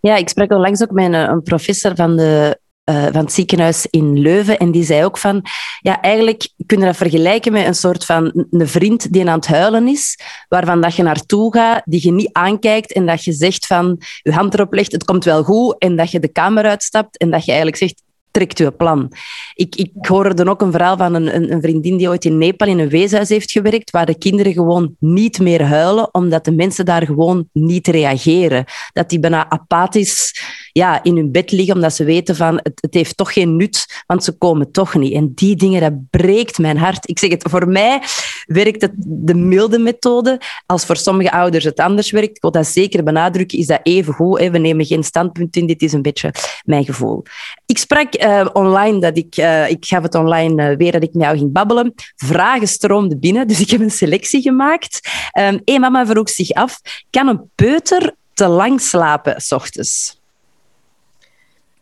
Ja, 0.00 0.16
ik 0.16 0.28
sprak 0.28 0.50
al 0.50 0.60
langs 0.60 0.82
ook 0.82 0.90
met 0.90 1.04
een, 1.04 1.14
een 1.14 1.42
professor 1.42 1.94
van 1.94 2.16
de 2.16 2.58
uh, 2.90 3.02
van 3.02 3.24
het 3.24 3.32
ziekenhuis 3.32 3.86
in 3.90 4.18
Leuven. 4.18 4.58
En 4.58 4.70
die 4.70 4.84
zei 4.84 5.04
ook 5.04 5.18
van, 5.18 5.44
ja, 5.80 6.00
eigenlijk 6.00 6.48
kunnen 6.66 6.86
we 6.86 6.92
dat 6.92 7.08
vergelijken 7.08 7.52
met 7.52 7.66
een 7.66 7.74
soort 7.74 8.04
van 8.04 8.46
een 8.50 8.68
vriend 8.68 9.12
die 9.12 9.28
aan 9.28 9.38
het 9.38 9.46
huilen 9.46 9.88
is, 9.88 10.18
waarvan 10.48 10.80
dat 10.80 10.94
je 10.94 11.02
naartoe 11.02 11.54
gaat, 11.54 11.82
die 11.84 12.00
je 12.04 12.12
niet 12.12 12.32
aankijkt 12.32 12.92
en 12.92 13.06
dat 13.06 13.24
je 13.24 13.32
zegt 13.32 13.66
van, 13.66 14.00
je 14.22 14.32
hand 14.32 14.54
erop 14.54 14.72
legt, 14.72 14.92
het 14.92 15.04
komt 15.04 15.24
wel 15.24 15.42
goed, 15.42 15.78
en 15.78 15.96
dat 15.96 16.10
je 16.10 16.20
de 16.20 16.32
kamer 16.32 16.64
uitstapt 16.64 17.18
en 17.18 17.30
dat 17.30 17.44
je 17.44 17.52
eigenlijk 17.52 17.80
zegt, 17.80 18.02
trekt 18.34 18.58
uw 18.58 18.76
plan. 18.76 19.12
Ik, 19.54 19.76
ik 19.76 19.90
hoorde 20.00 20.46
ook 20.46 20.62
een 20.62 20.72
verhaal 20.72 20.96
van 20.96 21.14
een, 21.14 21.52
een, 21.52 21.60
vriendin 21.60 21.96
die 21.96 22.08
ooit 22.08 22.24
in 22.24 22.38
Nepal 22.38 22.68
in 22.68 22.78
een 22.78 22.88
weeshuis 22.88 23.28
heeft 23.28 23.50
gewerkt, 23.50 23.90
waar 23.90 24.06
de 24.06 24.18
kinderen 24.18 24.52
gewoon 24.52 24.96
niet 24.98 25.38
meer 25.38 25.62
huilen, 25.62 26.14
omdat 26.14 26.44
de 26.44 26.52
mensen 26.52 26.84
daar 26.84 27.06
gewoon 27.06 27.48
niet 27.52 27.86
reageren. 27.86 28.64
Dat 28.92 29.08
die 29.08 29.18
bijna 29.18 29.50
apathisch 29.50 30.42
ja, 30.72 31.02
in 31.02 31.16
hun 31.16 31.32
bed 31.32 31.52
liggen, 31.52 31.74
omdat 31.74 31.94
ze 31.94 32.04
weten 32.04 32.36
van 32.36 32.54
het, 32.62 32.78
het 32.80 32.94
heeft 32.94 33.16
toch 33.16 33.32
geen 33.32 33.56
nut, 33.56 34.02
want 34.06 34.24
ze 34.24 34.32
komen 34.38 34.70
toch 34.70 34.94
niet. 34.94 35.12
En 35.12 35.32
die 35.34 35.56
dingen, 35.56 35.80
dat 35.80 36.10
breekt 36.10 36.58
mijn 36.58 36.78
hart. 36.78 37.08
Ik 37.08 37.18
zeg 37.18 37.30
het, 37.30 37.44
voor 37.50 37.68
mij 37.68 38.02
werkt 38.46 38.80
het 38.82 38.92
de 38.96 39.34
milde 39.34 39.78
methode. 39.78 40.40
Als 40.66 40.84
voor 40.84 40.96
sommige 40.96 41.30
ouders 41.30 41.64
het 41.64 41.80
anders 41.80 42.10
werkt, 42.10 42.36
ik 42.36 42.42
wil 42.42 42.50
dat 42.50 42.66
zeker 42.66 43.04
benadrukken, 43.04 43.58
is 43.58 43.66
dat 43.66 43.80
even 43.82 44.14
goed. 44.14 44.38
We 44.38 44.58
nemen 44.58 44.86
geen 44.86 45.04
standpunt 45.04 45.56
in, 45.56 45.66
dit 45.66 45.82
is 45.82 45.92
een 45.92 46.02
beetje 46.02 46.34
mijn 46.64 46.84
gevoel. 46.84 47.22
Ik 47.66 47.78
sprak 47.78 48.22
uh, 48.22 48.46
online, 48.52 49.00
dat 49.00 49.16
ik, 49.16 49.36
uh, 49.36 49.70
ik 49.70 49.84
gaf 49.84 50.02
het 50.02 50.14
online 50.14 50.70
uh, 50.70 50.76
weer 50.76 50.92
dat 50.92 51.02
ik 51.02 51.14
met 51.14 51.22
jou 51.22 51.38
ging 51.38 51.52
babbelen. 51.52 51.94
Vragen 52.16 52.68
stroomden 52.68 53.20
binnen, 53.20 53.48
dus 53.48 53.60
ik 53.60 53.70
heb 53.70 53.80
een 53.80 53.90
selectie 53.90 54.42
gemaakt. 54.42 55.00
Um, 55.38 55.60
Eén 55.64 55.80
mama 55.80 56.06
vroeg 56.06 56.30
zich 56.30 56.50
af, 56.50 56.80
kan 57.10 57.28
een 57.28 57.50
peuter 57.54 58.14
te 58.34 58.46
lang 58.46 58.80
slapen 58.80 59.40
s 59.40 59.52
ochtends? 59.52 60.20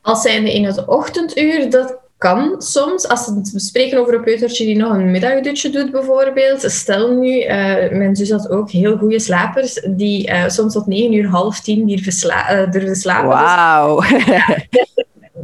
Als 0.00 0.22
zijnde 0.22 0.54
in 0.54 0.64
het 0.64 0.86
ochtenduur, 0.86 1.70
dat 1.70 1.98
kan 2.22 2.54
soms, 2.62 3.08
als 3.08 3.32
we 3.52 3.60
spreken 3.60 3.98
over 3.98 4.14
een 4.14 4.22
peutertje 4.22 4.64
die 4.64 4.76
nog 4.76 4.92
een 4.92 5.10
middagdutje 5.10 5.70
doet 5.70 5.90
bijvoorbeeld. 5.90 6.60
Stel 6.60 7.16
nu, 7.16 7.42
uh, 7.42 7.48
mijn 7.90 8.16
zus 8.16 8.30
had 8.30 8.50
ook 8.50 8.70
heel 8.70 8.96
goede 8.96 9.18
slapers, 9.18 9.86
die 9.88 10.28
uh, 10.28 10.48
soms 10.48 10.72
tot 10.72 10.86
negen 10.86 11.12
uur, 11.12 11.28
half 11.28 11.60
tien 11.60 11.86
durven, 11.86 12.12
sla 12.12 12.62
uh, 12.62 12.70
durven 12.70 12.96
slapen. 12.96 13.28
Wauw. 13.28 14.00
Dus, 14.00 14.24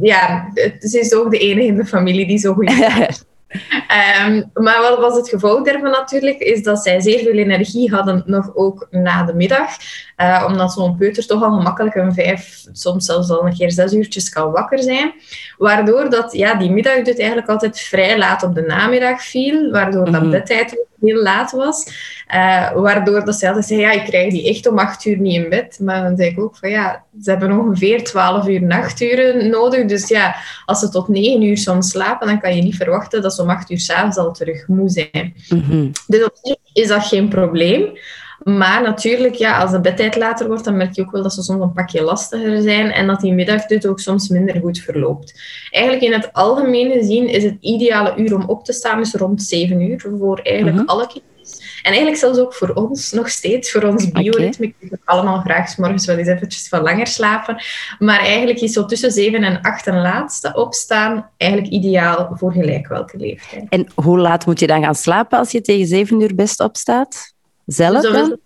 ja, 0.11 0.51
ze 0.79 0.99
is 0.99 1.13
ook 1.13 1.31
de 1.31 1.37
enige 1.37 1.67
in 1.67 1.75
de 1.75 1.85
familie 1.85 2.27
die 2.27 2.37
zo 2.37 2.53
goed 2.53 2.69
is. 2.69 3.23
Um, 3.51 4.49
maar 4.53 4.81
wat 4.81 4.99
was 4.99 5.15
het 5.15 5.29
gevolg 5.29 5.63
daarvan 5.63 5.91
natuurlijk? 5.91 6.39
Is 6.39 6.63
dat 6.63 6.83
zij 6.83 6.99
zeer 6.99 7.19
veel 7.19 7.37
energie 7.37 7.93
hadden, 7.93 8.23
nog 8.25 8.55
ook 8.55 8.87
na 8.91 9.23
de 9.23 9.33
middag. 9.33 9.69
Uh, 10.17 10.43
omdat 10.47 10.71
zo'n 10.71 10.97
peuter 10.97 11.27
toch 11.27 11.43
al 11.43 11.57
gemakkelijk 11.57 11.95
een 11.95 12.13
vijf, 12.13 12.65
soms 12.71 13.05
zelfs 13.05 13.29
al 13.29 13.45
een 13.45 13.57
keer 13.57 13.71
zes 13.71 13.93
uurtjes 13.93 14.29
kan 14.29 14.51
wakker 14.51 14.79
zijn. 14.79 15.13
Waardoor 15.57 16.09
dat, 16.09 16.33
ja, 16.33 16.53
die 16.55 16.71
middagdut 16.71 17.19
eigenlijk 17.19 17.49
altijd 17.49 17.79
vrij 17.79 18.17
laat 18.17 18.43
op 18.43 18.55
de 18.55 18.61
namiddag 18.61 19.23
viel. 19.23 19.71
Waardoor 19.71 20.11
dat 20.11 20.29
bedtijd 20.29 20.87
heel 21.01 21.21
laat 21.21 21.51
was. 21.51 21.85
Uh, 22.35 22.71
waardoor 22.71 23.25
dat 23.25 23.35
ze 23.35 23.47
altijd 23.47 23.65
zei, 23.65 23.79
ja, 23.79 23.91
ik 23.91 24.03
krijg 24.03 24.31
die 24.31 24.49
echt 24.49 24.67
om 24.67 24.79
acht 24.79 25.05
uur 25.05 25.19
niet 25.19 25.43
in 25.43 25.49
bed. 25.49 25.79
Maar 25.81 26.03
dan 26.03 26.15
denk 26.15 26.31
ik 26.31 26.43
ook 26.43 26.57
van, 26.57 26.69
ja, 26.69 27.03
ze 27.21 27.29
hebben 27.29 27.59
ongeveer 27.59 28.03
twaalf 28.03 28.47
uur 28.47 28.61
nachturen 28.61 29.49
nodig. 29.49 29.85
Dus 29.85 30.07
ja, 30.07 30.35
als 30.65 30.79
ze 30.79 30.89
tot 30.89 31.07
negen 31.07 31.41
uur 31.41 31.57
soms 31.57 31.89
slapen, 31.89 32.27
dan 32.27 32.39
kan 32.39 32.55
je 32.55 32.61
niet 32.61 32.75
verwachten 32.75 33.21
dat 33.21 33.33
ze 33.33 33.41
om 33.41 33.49
acht 33.49 33.69
uur 33.69 33.79
s'avonds 33.79 34.17
al 34.17 34.31
terug 34.31 34.67
moe 34.67 34.89
zijn. 34.89 35.33
Mm 35.49 35.63
-hmm. 35.67 35.91
Dus 36.07 36.23
op 36.23 36.39
zich 36.41 36.57
is 36.73 36.87
dat 36.87 37.05
geen 37.05 37.29
probleem. 37.29 37.97
Maar 38.43 38.81
natuurlijk, 38.81 39.35
ja, 39.35 39.59
als 39.61 39.71
de 39.71 39.79
bedtijd 39.79 40.15
later 40.15 40.47
wordt, 40.47 40.63
dan 40.63 40.77
merk 40.77 40.95
je 40.95 41.01
ook 41.01 41.11
wel 41.11 41.23
dat 41.23 41.33
ze 41.33 41.43
soms 41.43 41.61
een 41.61 41.73
pakje 41.73 42.01
lastiger 42.01 42.61
zijn 42.61 42.91
en 42.91 43.07
dat 43.07 43.21
die 43.21 43.33
middagdut 43.33 43.87
ook 43.87 43.99
soms 43.99 44.29
minder 44.29 44.59
goed 44.61 44.79
verloopt. 44.79 45.41
Eigenlijk 45.69 46.05
in 46.05 46.13
het 46.13 46.33
algemeen 46.33 46.91
gezien 46.91 47.27
is 47.27 47.43
het 47.43 47.57
ideale 47.59 48.13
uur 48.17 48.35
om 48.35 48.43
op 48.43 48.65
te 48.65 48.73
staan 48.73 48.99
is 48.99 49.13
rond 49.13 49.43
7 49.43 49.81
uur 49.81 50.05
voor 50.19 50.39
eigenlijk 50.39 50.75
mm 50.75 50.81
-hmm. 50.81 50.89
alle 50.89 51.07
kinderen. 51.07 51.27
En 51.81 51.91
eigenlijk 51.91 52.17
zelfs 52.17 52.39
ook 52.39 52.53
voor 52.53 52.69
ons 52.69 53.11
nog 53.19 53.29
steeds, 53.29 53.71
voor 53.71 53.83
ons 53.83 54.11
bioritme. 54.11 54.65
Okay. 54.65 54.75
Ik 54.79 54.89
wil 54.89 54.99
allemaal 55.05 55.39
graag 55.39 55.69
's 55.69 55.75
morgens 55.75 56.05
wel 56.05 56.17
eens 56.17 56.27
eventjes 56.27 56.67
van 56.67 56.81
langer 56.81 57.07
slapen. 57.07 57.63
Maar 57.99 58.19
eigenlijk 58.19 58.59
is 58.59 58.73
zo 58.73 58.85
tussen 58.85 59.11
7 59.11 59.43
en 59.43 59.61
8 59.61 59.87
een 59.87 60.01
laatste 60.01 60.53
opstaan 60.53 61.29
eigenlijk 61.37 61.71
ideaal 61.71 62.29
voor 62.33 62.51
gelijk 62.51 62.87
welke 62.87 63.17
leeftijd. 63.17 63.65
En 63.69 63.87
hoe 63.95 64.19
laat 64.19 64.45
moet 64.45 64.59
je 64.59 64.67
dan 64.67 64.83
gaan 64.83 64.95
slapen 64.95 65.39
als 65.39 65.51
je 65.51 65.61
tegen 65.61 65.87
7 65.87 66.21
uur 66.21 66.35
best 66.35 66.59
opstaat? 66.59 67.37
Zelf 67.71 68.01
dus 68.01 68.11
dan? 68.11 68.37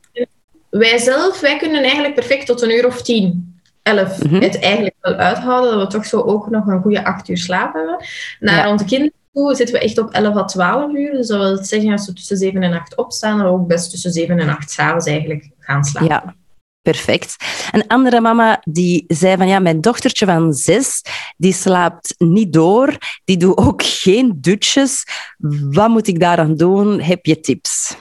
Wij 0.69 0.97
zelf, 0.97 1.39
wij 1.39 1.57
kunnen 1.57 1.83
eigenlijk 1.83 2.15
perfect 2.15 2.45
tot 2.45 2.61
een 2.61 2.71
uur 2.71 2.85
of 2.85 3.01
tien, 3.01 3.59
elf, 3.83 4.23
mm 4.23 4.29
-hmm. 4.29 4.41
het 4.41 4.59
eigenlijk 4.59 4.95
wel 4.99 5.13
uithouden, 5.13 5.71
dat 5.71 5.81
we 5.81 5.97
toch 5.97 6.05
zo 6.05 6.21
ook 6.21 6.49
nog 6.49 6.67
een 6.67 6.81
goede 6.81 7.05
acht 7.05 7.29
uur 7.29 7.37
slaap 7.37 7.73
hebben. 7.73 8.05
Naar 8.39 8.65
ja. 8.65 8.71
onze 8.71 8.85
kinderen 8.85 9.13
toe 9.33 9.55
zitten 9.55 9.75
we 9.75 9.81
echt 9.81 9.97
op 9.97 10.09
11 10.09 10.35
à 10.35 10.45
12 10.45 10.93
uur. 10.93 11.11
Dus 11.11 11.27
dat 11.27 11.39
wil 11.39 11.65
zeggen, 11.65 11.91
als 11.91 12.05
we 12.05 12.13
tussen 12.13 12.37
7 12.37 12.63
en 12.63 12.73
8 12.73 12.97
opstaan, 12.97 13.37
dan 13.37 13.47
ook 13.47 13.67
best 13.67 13.89
tussen 13.89 14.11
7 14.11 14.39
en 14.39 14.49
8 14.49 14.71
s'avonds 14.71 15.05
eigenlijk 15.05 15.49
gaan 15.59 15.83
slapen. 15.83 16.09
Ja. 16.09 16.35
Perfect. 16.81 17.35
Een 17.71 17.87
andere 17.87 18.21
mama 18.21 18.61
die 18.63 19.05
zei 19.07 19.37
van 19.37 19.47
ja, 19.47 19.59
mijn 19.59 19.81
dochtertje 19.81 20.25
van 20.25 20.53
zes, 20.53 21.01
die 21.37 21.53
slaapt 21.53 22.15
niet 22.17 22.53
door, 22.53 22.97
die 23.23 23.37
doet 23.37 23.57
ook 23.57 23.83
geen 23.83 24.37
dutjes. 24.41 25.03
Wat 25.71 25.89
moet 25.89 26.07
ik 26.07 26.19
daaraan 26.19 26.55
doen? 26.55 27.01
Heb 27.01 27.25
je 27.25 27.39
tips? 27.39 27.95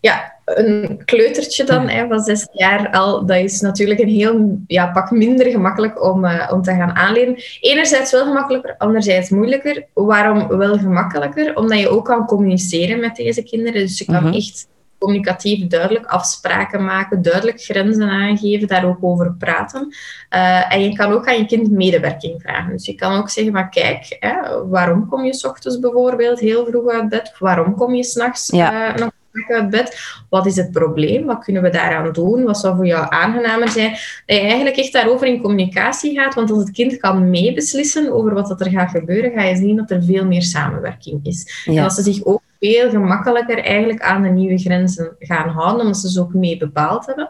Ja, 0.00 0.34
een 0.44 1.02
kleutertje 1.04 1.64
dan 1.64 1.88
hè, 1.88 2.06
van 2.08 2.20
zes 2.20 2.48
jaar 2.52 2.90
al, 2.90 3.26
dat 3.26 3.36
is 3.36 3.60
natuurlijk 3.60 4.00
een 4.00 4.08
heel 4.08 4.58
ja, 4.66 4.86
pak 4.86 5.10
minder 5.10 5.50
gemakkelijk 5.50 6.04
om, 6.04 6.24
uh, 6.24 6.50
om 6.52 6.62
te 6.62 6.74
gaan 6.74 6.96
aanleren. 6.96 7.36
Enerzijds 7.60 8.12
wel 8.12 8.24
gemakkelijker, 8.24 8.74
anderzijds 8.78 9.30
moeilijker. 9.30 9.86
Waarom 9.94 10.48
wel 10.48 10.78
gemakkelijker? 10.78 11.56
Omdat 11.56 11.78
je 11.78 11.88
ook 11.88 12.04
kan 12.04 12.26
communiceren 12.26 13.00
met 13.00 13.16
deze 13.16 13.42
kinderen. 13.42 13.80
Dus 13.80 13.98
je 13.98 14.04
kan 14.04 14.14
uh 14.14 14.22
-huh. 14.22 14.36
echt 14.36 14.70
communicatief 14.98 15.66
duidelijk 15.66 16.06
afspraken 16.06 16.84
maken, 16.84 17.22
duidelijk 17.22 17.60
grenzen 17.60 18.08
aangeven, 18.08 18.68
daar 18.68 18.86
ook 18.86 18.98
over 19.00 19.34
praten. 19.38 19.94
Uh, 20.34 20.74
en 20.74 20.82
je 20.82 20.96
kan 20.96 21.12
ook 21.12 21.28
aan 21.28 21.38
je 21.38 21.46
kind 21.46 21.70
medewerking 21.70 22.42
vragen. 22.42 22.72
Dus 22.72 22.86
je 22.86 22.94
kan 22.94 23.18
ook 23.18 23.30
zeggen, 23.30 23.52
maar 23.52 23.68
kijk, 23.68 24.16
hè, 24.20 24.66
waarom 24.68 25.08
kom 25.08 25.24
je 25.24 25.34
s 25.34 25.44
ochtends 25.44 25.78
bijvoorbeeld 25.78 26.40
heel 26.40 26.66
vroeg 26.66 26.90
uit 26.90 27.08
bed? 27.08 27.34
Waarom 27.38 27.74
kom 27.74 27.94
je 27.94 28.04
s'nachts 28.04 28.48
ja. 28.48 28.92
uh, 28.92 28.96
nog 28.96 29.10
uit 29.48 29.70
bed. 29.70 29.98
Wat 30.28 30.46
is 30.46 30.56
het 30.56 30.70
probleem? 30.70 31.26
Wat 31.26 31.44
kunnen 31.44 31.62
we 31.62 31.70
daaraan 31.70 32.12
doen? 32.12 32.44
Wat 32.44 32.58
zou 32.58 32.76
voor 32.76 32.86
jou 32.86 33.06
aangenamer 33.08 33.68
zijn? 33.68 33.90
Dat 33.90 34.36
je 34.36 34.40
eigenlijk 34.40 34.76
echt 34.76 34.92
daarover 34.92 35.26
in 35.26 35.40
communicatie 35.40 36.14
gaat. 36.14 36.34
Want 36.34 36.50
als 36.50 36.58
het 36.58 36.70
kind 36.70 36.96
kan 36.96 37.30
meebeslissen 37.30 38.12
over 38.12 38.34
wat 38.34 38.60
er 38.60 38.70
gaat 38.70 38.90
gebeuren, 38.90 39.32
ga 39.32 39.42
je 39.42 39.56
zien 39.56 39.76
dat 39.76 39.90
er 39.90 40.02
veel 40.02 40.26
meer 40.26 40.42
samenwerking 40.42 41.20
is. 41.22 41.62
Ja. 41.64 41.76
En 41.76 41.82
dat 41.82 41.92
ze 41.92 42.02
zich 42.02 42.24
ook 42.24 42.42
veel 42.60 42.90
gemakkelijker 42.90 43.58
eigenlijk 43.58 44.00
aan 44.00 44.22
de 44.22 44.28
nieuwe 44.28 44.58
grenzen 44.58 45.16
gaan 45.18 45.48
houden, 45.48 45.80
omdat 45.80 45.98
ze 45.98 46.10
ze 46.10 46.20
ook 46.20 46.34
mee 46.34 46.56
bepaald 46.56 47.06
hebben. 47.06 47.28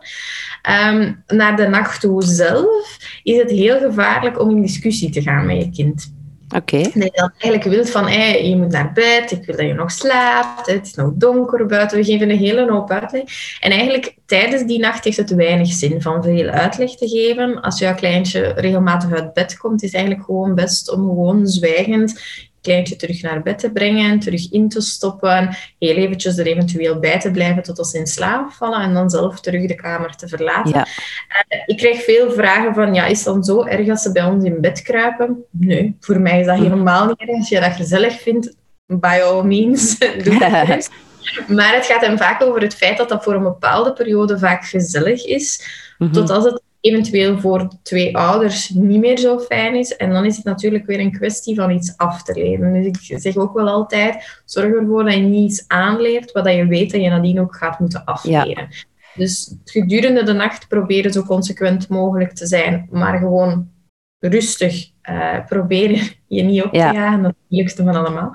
Um, 0.94 1.23
naar 1.26 1.56
de 1.56 1.68
nacht 1.68 2.00
toe 2.00 2.23
zelf 2.23 2.99
is 3.23 3.38
het 3.38 3.50
heel 3.50 3.78
gevaarlijk 3.78 4.40
om 4.40 4.50
in 4.50 4.62
discussie 4.62 5.11
te 5.11 5.23
gaan 5.23 5.47
met 5.47 5.56
je 5.56 5.71
kind. 5.71 6.12
Oké. 6.54 6.82
Dat 6.82 6.92
je 6.92 7.30
eigenlijk 7.38 7.64
wilt 7.64 7.90
van, 7.90 8.12
je 8.47 8.56
moet 8.56 8.71
naar 8.71 8.92
bed, 8.92 9.30
ik 9.30 9.44
wil 9.44 9.56
dat 9.56 9.66
je 9.66 9.73
nog 9.73 9.90
slaapt, 9.90 10.66
het 10.66 10.87
is 10.87 10.94
nog 10.94 11.11
donker 11.14 11.66
buiten, 11.66 11.99
we 11.99 12.04
geven 12.04 12.30
een 12.30 12.38
hele 12.38 12.71
hoop 12.71 12.90
uitleg. 12.90 13.23
En 13.61 13.71
eigenlijk 13.71 14.16
tijdens 14.26 14.64
die 14.64 14.78
nacht 14.78 15.04
heeft 15.04 15.16
het 15.16 15.35
weinig 15.35 15.73
zin 15.73 16.02
van 16.02 16.23
veel 16.23 16.49
uitleg 16.49 16.94
te 16.94 17.09
geven. 17.09 17.61
Als 17.61 17.78
jouw 17.78 17.94
kleintje 17.94 18.52
regelmatig 18.56 19.12
uit 19.12 19.32
bed 19.32 19.56
komt, 19.56 19.82
is 19.82 19.92
het 19.92 19.97
eigenlijk 19.97 20.26
gewoon 20.26 20.54
best 20.54 20.90
om 20.90 21.00
gewoon 21.00 21.47
zwijgend 21.47 22.21
kleintje 22.62 22.97
terug 22.97 23.23
naar 23.23 23.42
bed 23.42 23.59
te 23.59 23.73
brengen, 23.73 24.19
terug 24.19 24.50
in 24.50 24.69
te 24.69 24.81
stoppen, 24.81 25.57
heel 25.78 25.97
eventjes 25.97 26.38
er 26.38 26.47
eventueel 26.47 26.99
bij 26.99 27.21
te 27.21 27.31
blijven 27.31 27.62
tot 27.62 27.87
ze 27.87 27.99
in 27.99 28.07
slaap 28.07 28.52
vallen 28.52 28.81
en 28.81 28.95
dan 28.95 29.11
zelf 29.11 29.40
terug 29.40 29.66
de 29.66 29.75
kamer 29.75 30.16
te 30.16 30.28
verlaten. 30.28 30.73
Ja. 30.73 30.87
Uh, 31.49 31.62
ik 31.66 31.76
krijg 31.76 32.02
veel 32.02 32.33
vragen 32.33 32.75
van, 32.75 32.95
ja, 32.95 33.04
is 33.04 33.25
het 33.25 33.35
dan 33.35 33.45
zo 33.45 33.64
erg 33.64 33.88
als 33.88 34.02
ze 34.02 34.12
bij 34.12 34.25
ons 34.25 34.45
in 34.45 34.61
bed 34.61 34.83
kruipen? 34.83 35.45
Nee, 35.50 35.97
voor 36.00 36.21
mij 36.21 36.40
is 36.40 36.47
dat 36.47 36.59
helemaal 36.59 37.07
niet 37.07 37.21
erg. 37.21 37.38
Als 37.38 37.49
je 37.49 37.61
dat 37.61 37.73
gezellig 37.73 38.21
vindt, 38.21 38.54
by 38.87 39.21
all 39.25 39.42
means, 39.42 39.99
doe 40.25 40.38
dat 40.38 40.90
Maar 41.57 41.75
het 41.75 41.87
gaat 41.87 42.00
hem 42.00 42.19
vaak 42.19 42.42
over 42.42 42.61
het 42.61 42.75
feit 42.75 42.97
dat 42.97 43.09
dat 43.09 43.25
voor 43.25 43.35
een 43.35 43.42
bepaalde 43.42 43.92
periode 43.92 44.38
vaak 44.38 44.64
gezellig 44.64 45.25
is, 45.25 45.66
mm 45.99 46.07
-hmm. 46.07 46.14
totdat 46.14 46.45
het 46.45 46.62
eventueel 46.82 47.38
voor 47.38 47.68
twee 47.82 48.16
ouders 48.16 48.68
niet 48.68 49.00
meer 49.00 49.18
zo 49.18 49.38
fijn 49.38 49.74
is. 49.74 49.96
En 49.96 50.10
dan 50.10 50.24
is 50.24 50.36
het 50.36 50.44
natuurlijk 50.44 50.86
weer 50.86 51.00
een 51.00 51.12
kwestie 51.12 51.54
van 51.54 51.70
iets 51.70 51.96
af 51.96 52.22
te 52.22 52.32
leren. 52.32 52.72
Dus 52.72 52.86
ik 52.86 53.20
zeg 53.20 53.36
ook 53.36 53.54
wel 53.54 53.68
altijd, 53.68 54.40
zorg 54.44 54.74
ervoor 54.74 55.04
dat 55.04 55.14
je 55.14 55.20
niet 55.20 55.50
iets 55.50 55.64
aanleert 55.66 56.32
wat 56.32 56.46
je 56.46 56.66
weet 56.66 56.90
dat 56.90 57.00
je 57.00 57.08
nadien 57.08 57.40
ook 57.40 57.56
gaat 57.56 57.78
moeten 57.78 58.04
afleren. 58.04 58.46
Ja. 58.46 58.68
Dus 59.14 59.54
gedurende 59.64 60.22
de 60.22 60.32
nacht 60.32 60.68
proberen 60.68 61.12
zo 61.12 61.22
consequent 61.22 61.88
mogelijk 61.88 62.32
te 62.32 62.46
zijn, 62.46 62.88
maar 62.90 63.18
gewoon 63.18 63.70
rustig 64.18 64.90
uh, 65.10 65.46
proberen 65.46 66.08
je 66.26 66.42
niet 66.42 66.62
op 66.62 66.72
te 66.72 66.78
ja. 66.78 66.92
jagen. 66.92 67.22
Dat 67.22 67.30
is 67.30 67.36
het 67.38 67.48
moeilijkste 67.48 67.84
van 67.84 67.96
allemaal. 67.96 68.34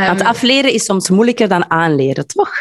Um, 0.00 0.06
Want 0.06 0.22
afleren 0.22 0.72
is 0.72 0.84
soms 0.84 1.10
moeilijker 1.10 1.48
dan 1.48 1.70
aanleren, 1.70 2.26
toch? 2.26 2.52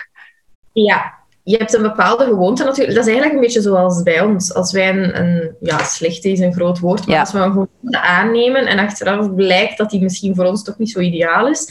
Ja, 0.72 1.14
je 1.44 1.58
hebt 1.58 1.74
een 1.74 1.82
bepaalde 1.82 2.24
gewoonte 2.24 2.64
natuurlijk. 2.64 2.96
Dat 2.96 3.06
is 3.08 3.12
eigenlijk 3.12 3.34
een 3.34 3.46
beetje 3.46 3.62
zoals 3.62 4.04
bij 4.04 4.22
ons. 4.22 4.54
Als 4.54 4.72
wij 4.72 4.90
een, 4.90 5.20
een 5.20 5.56
ja, 5.62 5.84
slechte 5.84 6.30
is 6.30 6.40
een 6.40 6.54
groot 6.54 6.80
woord, 6.80 7.06
maar 7.06 7.16
ja. 7.16 7.22
als 7.22 7.32
we 7.32 7.40
een 7.40 7.52
gewoonte 7.52 8.02
aannemen 8.02 8.66
en 8.66 8.80
achteraf 8.80 9.36
blijkt 9.36 9.78
dat 9.78 9.90
die 9.90 10.02
misschien 10.02 10.36
voor 10.36 10.46
ons 10.46 10.64
toch 10.64 10.78
niet 10.78 10.92
zo 10.92 11.00
ideaal 11.00 11.48
is, 11.48 11.70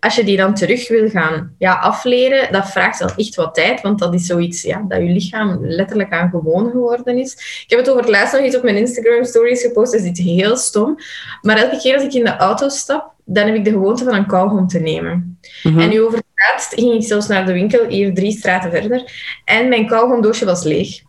als 0.00 0.14
je 0.14 0.24
die 0.24 0.36
dan 0.36 0.54
terug 0.54 0.88
wil 0.88 1.08
gaan 1.08 1.54
ja, 1.58 1.74
afleren, 1.74 2.52
dat 2.52 2.70
vraagt 2.70 2.98
wel 2.98 3.10
echt 3.16 3.34
wat 3.34 3.54
tijd, 3.54 3.80
want 3.80 3.98
dat 3.98 4.14
is 4.14 4.26
zoiets 4.26 4.62
ja, 4.62 4.84
dat 4.88 4.98
je 4.98 5.08
lichaam 5.08 5.58
letterlijk 5.60 6.12
aan 6.12 6.30
gewoon 6.30 6.70
geworden 6.70 7.18
is. 7.18 7.62
Ik 7.64 7.70
heb 7.70 7.78
het 7.78 7.88
over 7.88 8.02
het 8.02 8.10
laatst 8.10 8.32
nog 8.32 8.42
iets 8.42 8.56
op 8.56 8.62
mijn 8.62 8.76
Instagram 8.76 9.24
stories 9.24 9.62
gepost, 9.62 9.92
dat 9.92 10.00
is 10.00 10.06
iets 10.06 10.20
heel 10.20 10.56
stom. 10.56 10.96
Maar 11.42 11.56
elke 11.56 11.78
keer 11.78 11.94
als 11.94 12.02
ik 12.02 12.14
in 12.14 12.24
de 12.24 12.36
auto 12.36 12.68
stap, 12.68 13.12
dan 13.24 13.46
heb 13.46 13.54
ik 13.54 13.64
de 13.64 13.70
gewoonte 13.70 14.04
van 14.04 14.14
een 14.14 14.26
kauwgom 14.26 14.66
te 14.66 14.78
nemen. 14.78 15.38
Mm 15.62 15.72
-hmm. 15.72 15.80
En 15.80 15.88
nu 15.88 16.00
over 16.00 16.19
laatst 16.48 16.74
ging 16.74 16.92
ik 16.92 17.02
zelfs 17.02 17.26
naar 17.26 17.46
de 17.46 17.52
winkel, 17.52 17.86
hier 17.86 18.14
drie 18.14 18.32
straten 18.32 18.70
verder, 18.70 19.12
en 19.44 19.68
mijn 19.68 19.86
kauwgomdoosje 19.86 20.44
was 20.44 20.64
leeg. 20.64 21.00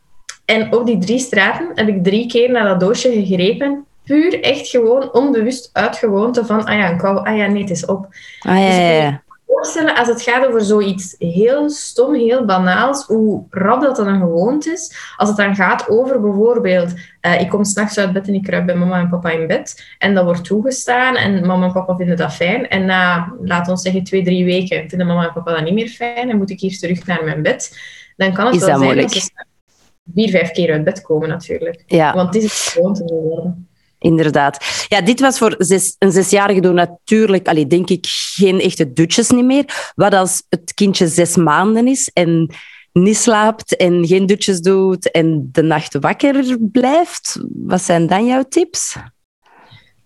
En 0.46 0.74
op 0.74 0.86
die 0.86 0.98
drie 0.98 1.20
straten 1.20 1.72
heb 1.76 1.88
ik 1.88 2.04
drie 2.04 2.28
keer 2.28 2.52
naar 2.52 2.68
dat 2.68 2.80
doosje 2.80 3.12
gegrepen 3.12 3.86
puur 4.04 4.42
echt 4.42 4.68
gewoon 4.68 5.14
onbewust 5.14 5.70
uit 5.74 5.98
gewoonte 5.98 6.46
van, 6.46 6.66
ah 6.66 6.78
ja, 6.78 6.92
een 6.92 6.98
kou, 6.98 7.26
ah 7.26 7.38
ja, 7.38 7.48
nee, 7.48 7.62
het 7.62 7.72
is 7.72 7.86
op. 7.86 8.08
Ah, 8.40 8.58
ja, 8.58 8.74
ja, 8.74 8.92
ja. 8.92 9.24
Voorstellen, 9.52 9.96
als 9.96 10.08
het 10.08 10.22
gaat 10.22 10.48
over 10.48 10.62
zoiets 10.62 11.16
heel 11.18 11.70
stom, 11.70 12.14
heel 12.14 12.46
banaals, 12.46 13.06
hoe 13.06 13.46
rap 13.50 13.82
dat 13.82 13.96
dan 13.96 14.08
een 14.08 14.20
gewoonte 14.20 14.72
is. 14.72 15.14
Als 15.18 15.30
het 15.30 15.38
dan 15.38 15.56
gaat 15.56 15.90
over 15.90 16.22
bijvoorbeeld, 16.22 16.94
uh, 17.22 17.42
ik 17.42 17.50
kom 17.50 17.64
s'nachts 17.64 17.98
uit 17.98 18.14
bed 18.14 18.28
en 18.28 18.34
ik 18.34 18.44
kruip 18.44 18.66
bij 18.66 18.76
mama 18.76 19.00
en 19.00 19.10
papa 19.10 19.30
in 19.30 19.48
bed. 19.48 19.84
En 19.98 20.14
dat 20.14 20.24
wordt 20.24 20.44
toegestaan 20.44 21.16
en 21.16 21.46
mama 21.46 21.66
en 21.66 21.72
papa 21.72 21.96
vinden 21.96 22.18
dat 22.18 22.34
fijn. 22.34 22.68
En 22.68 22.86
na, 22.86 23.34
laten 23.42 23.74
we 23.74 23.80
zeggen, 23.80 24.04
twee, 24.04 24.24
drie 24.24 24.46
weken 24.46 24.90
vinden 24.90 25.08
mama 25.08 25.28
en 25.28 25.34
papa 25.34 25.54
dat 25.54 25.64
niet 25.64 25.74
meer 25.74 25.90
fijn 25.90 26.30
en 26.30 26.38
moet 26.38 26.50
ik 26.50 26.60
hier 26.60 26.78
terug 26.78 27.06
naar 27.06 27.24
mijn 27.24 27.42
bed. 27.42 27.80
Dan 28.16 28.34
kan 28.34 28.46
het 28.46 28.56
wel 28.56 28.66
zijn 28.66 28.80
moeilijk? 28.80 29.14
dat 29.14 29.24
ze 29.24 29.46
vier, 30.14 30.30
vijf 30.30 30.52
keer 30.52 30.72
uit 30.72 30.84
bed 30.84 31.02
komen 31.02 31.30
natuurlijk. 31.30 31.84
Ja. 31.86 32.14
Want 32.14 32.34
het 32.34 32.44
is 32.44 32.44
een 32.44 32.72
gewoonte 32.72 33.04
geworden. 33.08 33.70
Inderdaad. 34.02 34.86
Ja, 34.88 35.02
dit 35.02 35.20
was 35.20 35.38
voor 35.38 35.56
een 36.00 36.12
zesjarige 36.12 36.60
natuurlijk, 36.60 37.48
allee, 37.48 37.68
denk 37.68 37.90
ik, 37.90 38.06
geen 38.36 38.60
echte 38.60 38.94
dutjes 38.94 39.30
niet 39.30 39.46
meer. 39.46 39.92
Wat 39.96 40.14
als 40.14 40.44
het 40.50 40.74
kindje 40.74 41.08
zes 41.08 41.36
maanden 41.36 41.88
is 41.88 42.10
en 42.14 42.54
niet 42.94 43.18
slaapt 43.18 43.76
en 43.76 44.08
geen 44.08 44.26
dutjes 44.26 44.60
doet 44.60 45.12
en 45.12 45.50
de 45.52 45.62
nacht 45.62 45.98
wakker 46.00 46.58
blijft? 46.60 47.40
Wat 47.54 47.82
zijn 47.82 48.08
dan 48.08 48.26
jouw 48.26 48.44
tips? 48.44 48.96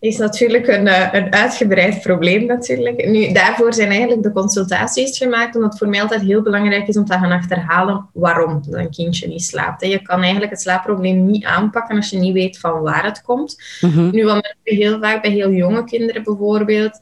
Is 0.05 0.17
natuurlijk 0.17 0.67
een, 0.67 0.87
eh, 0.87 1.07
een 1.11 1.33
uitgebreid 1.33 2.01
probleem 2.01 2.45
natuurlijk. 2.45 3.05
Nu, 3.05 3.31
daarvoor 3.31 3.73
zijn 3.73 3.89
eigenlijk 3.89 4.23
de 4.23 4.31
consultaties 4.31 5.17
gemaakt, 5.17 5.55
omdat 5.55 5.69
het 5.69 5.79
voor 5.79 5.89
mij 5.89 6.01
altijd 6.01 6.21
heel 6.21 6.41
belangrijk 6.41 6.87
is 6.87 6.97
om 6.97 7.05
te 7.05 7.13
gaan 7.13 7.31
achterhalen 7.31 8.09
waarom 8.13 8.61
een 8.69 8.89
kindje 8.89 9.27
niet 9.27 9.43
slaapt. 9.43 9.85
Je 9.85 10.01
kan 10.01 10.21
eigenlijk 10.21 10.51
het 10.51 10.61
slaapprobleem 10.61 11.25
niet 11.25 11.45
aanpakken 11.45 11.95
als 11.95 12.09
je 12.09 12.17
niet 12.17 12.33
weet 12.33 12.59
van 12.59 12.81
waar 12.81 13.05
het 13.05 13.21
komt. 13.21 13.63
Mhm. 13.81 14.09
Nu, 14.09 14.25
wat 14.25 14.33
merken 14.33 14.57
we 14.63 14.73
heel 14.73 14.99
vaak 14.99 15.21
bij 15.21 15.31
heel 15.31 15.51
jonge 15.51 15.83
kinderen 15.83 16.23
bijvoorbeeld, 16.23 16.99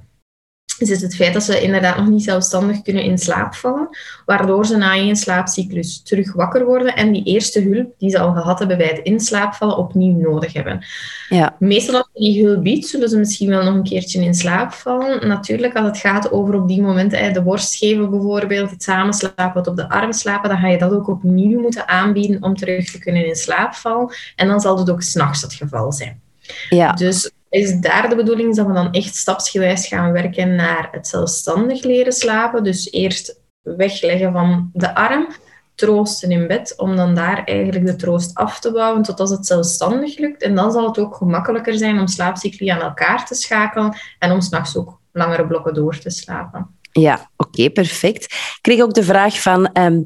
is 0.90 1.02
het, 1.02 1.16
feit 1.16 1.34
dat 1.34 1.44
ze 1.44 1.62
inderdaad 1.62 1.98
nog 1.98 2.08
niet 2.08 2.24
zelfstandig 2.24 2.82
kunnen 2.82 3.04
in 3.04 3.18
slaap 3.18 3.54
vallen, 3.56 3.90
waardoor 4.26 4.66
ze 4.66 4.78
na 4.78 4.94
één 4.94 5.16
slaapcyclus 5.16 6.02
terug 6.04 6.34
wakker 6.34 6.66
worden 6.66 6.96
en 6.96 7.12
die 7.12 7.24
eerste 7.24 7.62
hulp 7.62 7.94
die 7.98 8.10
ze 8.10 8.20
al 8.20 8.34
gehad 8.34 8.60
hebben 8.60 8.78
bij 8.78 8.88
het 8.88 9.00
inslaapvallen 9.04 9.78
opnieuw 9.78 10.20
nodig 10.20 10.54
hebben. 10.54 10.86
Ja. 11.30 11.56
Meestal 11.60 11.96
als 11.96 12.10
je 12.14 12.20
die 12.20 12.46
hulp 12.46 12.64
biedt, 12.64 12.88
zullen 12.88 13.10
ze 13.10 13.18
misschien 13.18 13.50
wel 13.50 13.64
nog 13.64 13.74
een 13.74 13.84
keertje 13.84 14.22
in 14.22 14.34
slaap 14.34 14.72
vallen. 14.74 15.28
Natuurlijk, 15.28 15.76
als 15.76 15.86
het 15.86 15.98
gaat 15.98 16.32
over 16.32 16.56
op 16.56 16.68
die 16.68 16.82
momenten 16.82 17.34
de 17.34 17.42
borst 17.42 17.76
geven 17.76 18.10
bijvoorbeeld, 18.10 18.70
het 18.70 18.84
samenslapen, 18.84 19.54
wat 19.54 19.68
op 19.68 19.76
de 19.76 19.90
arm 19.90 20.14
slapen, 20.14 20.50
dan 20.50 20.58
ga 20.58 20.68
je 20.68 20.78
dat 20.78 20.92
ook 20.92 21.08
opnieuw 21.08 21.62
moeten 21.62 21.88
aanbieden 21.88 22.44
om 22.44 22.56
terug 22.56 22.92
te 22.92 23.00
kunnen 23.00 23.26
in 23.26 23.36
slaap 23.36 23.74
vallen. 23.74 24.16
En 24.36 24.48
dan 24.48 24.60
zal 24.60 24.78
het 24.78 24.90
ook 24.90 25.02
s'nachts 25.02 25.42
het 25.42 25.54
geval 25.54 25.92
zijn. 25.92 26.22
Ja. 26.70 26.92
Dus 26.92 27.32
is 27.54 27.80
daar 27.80 28.10
de 28.10 28.16
bedoeling 28.16 28.56
dat 28.56 28.68
we 28.68 28.74
dan 28.74 28.92
echt 28.92 29.16
stapsgewijs 29.16 29.88
gaan 29.88 30.12
werken 30.12 30.56
naar 30.56 30.88
het 30.92 31.08
zelfstandig 31.08 31.84
leren 31.84 32.14
slapen. 32.14 32.64
Dus 32.64 32.92
eerst 32.92 33.42
wegleggen 33.62 34.32
van 34.32 34.70
de 34.74 34.96
arm, 34.96 35.28
troosten 35.76 36.32
in 36.32 36.48
bed, 36.48 36.74
om 36.78 36.96
dan 36.96 37.16
daar 37.16 37.44
eigenlijk 37.44 37.86
de 37.86 37.96
troost 37.96 38.36
af 38.36 38.60
te 38.60 38.72
bouwen 38.72 39.04
tot 39.04 39.20
als 39.20 39.30
het 39.30 39.46
zelfstandig 39.46 40.18
lukt. 40.18 40.42
En 40.42 40.56
dan 40.56 40.72
zal 40.72 40.88
het 40.88 41.00
ook 41.00 41.16
gemakkelijker 41.16 41.78
zijn 41.78 42.00
om 42.00 42.08
slaapcycli 42.08 42.68
aan 42.68 42.82
elkaar 42.82 43.26
te 43.26 43.36
schakelen 43.36 43.96
en 44.20 44.32
om 44.32 44.42
s'nachts 44.42 44.78
ook 44.78 45.00
langere 45.12 45.48
blokken 45.48 45.74
door 45.74 45.98
te 45.98 46.10
slapen. 46.10 46.78
Ja, 47.00 47.30
oké, 47.38 47.70
perfect. 47.70 48.24
Ik 48.24 48.58
kreeg 48.62 48.82
ook 48.82 48.94
de 48.94 49.04
vraag 49.04 49.42
van 49.42 49.72
ehm, 49.72 50.02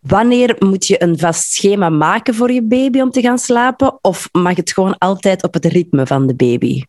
wanneer 0.00 0.56
moet 0.58 0.86
je 0.86 1.02
een 1.02 1.18
vast 1.18 1.52
schema 1.52 1.88
maken 1.88 2.34
voor 2.34 2.52
je 2.52 2.62
baby 2.62 3.00
om 3.00 3.10
te 3.10 3.20
gaan 3.20 3.38
slapen? 3.38 3.98
Of 4.00 4.28
mag 4.32 4.56
het 4.56 4.72
gewoon 4.72 4.98
altijd 4.98 5.42
op 5.42 5.54
het 5.54 5.64
ritme 5.64 6.06
van 6.06 6.26
de 6.26 6.34
baby? 6.34 6.82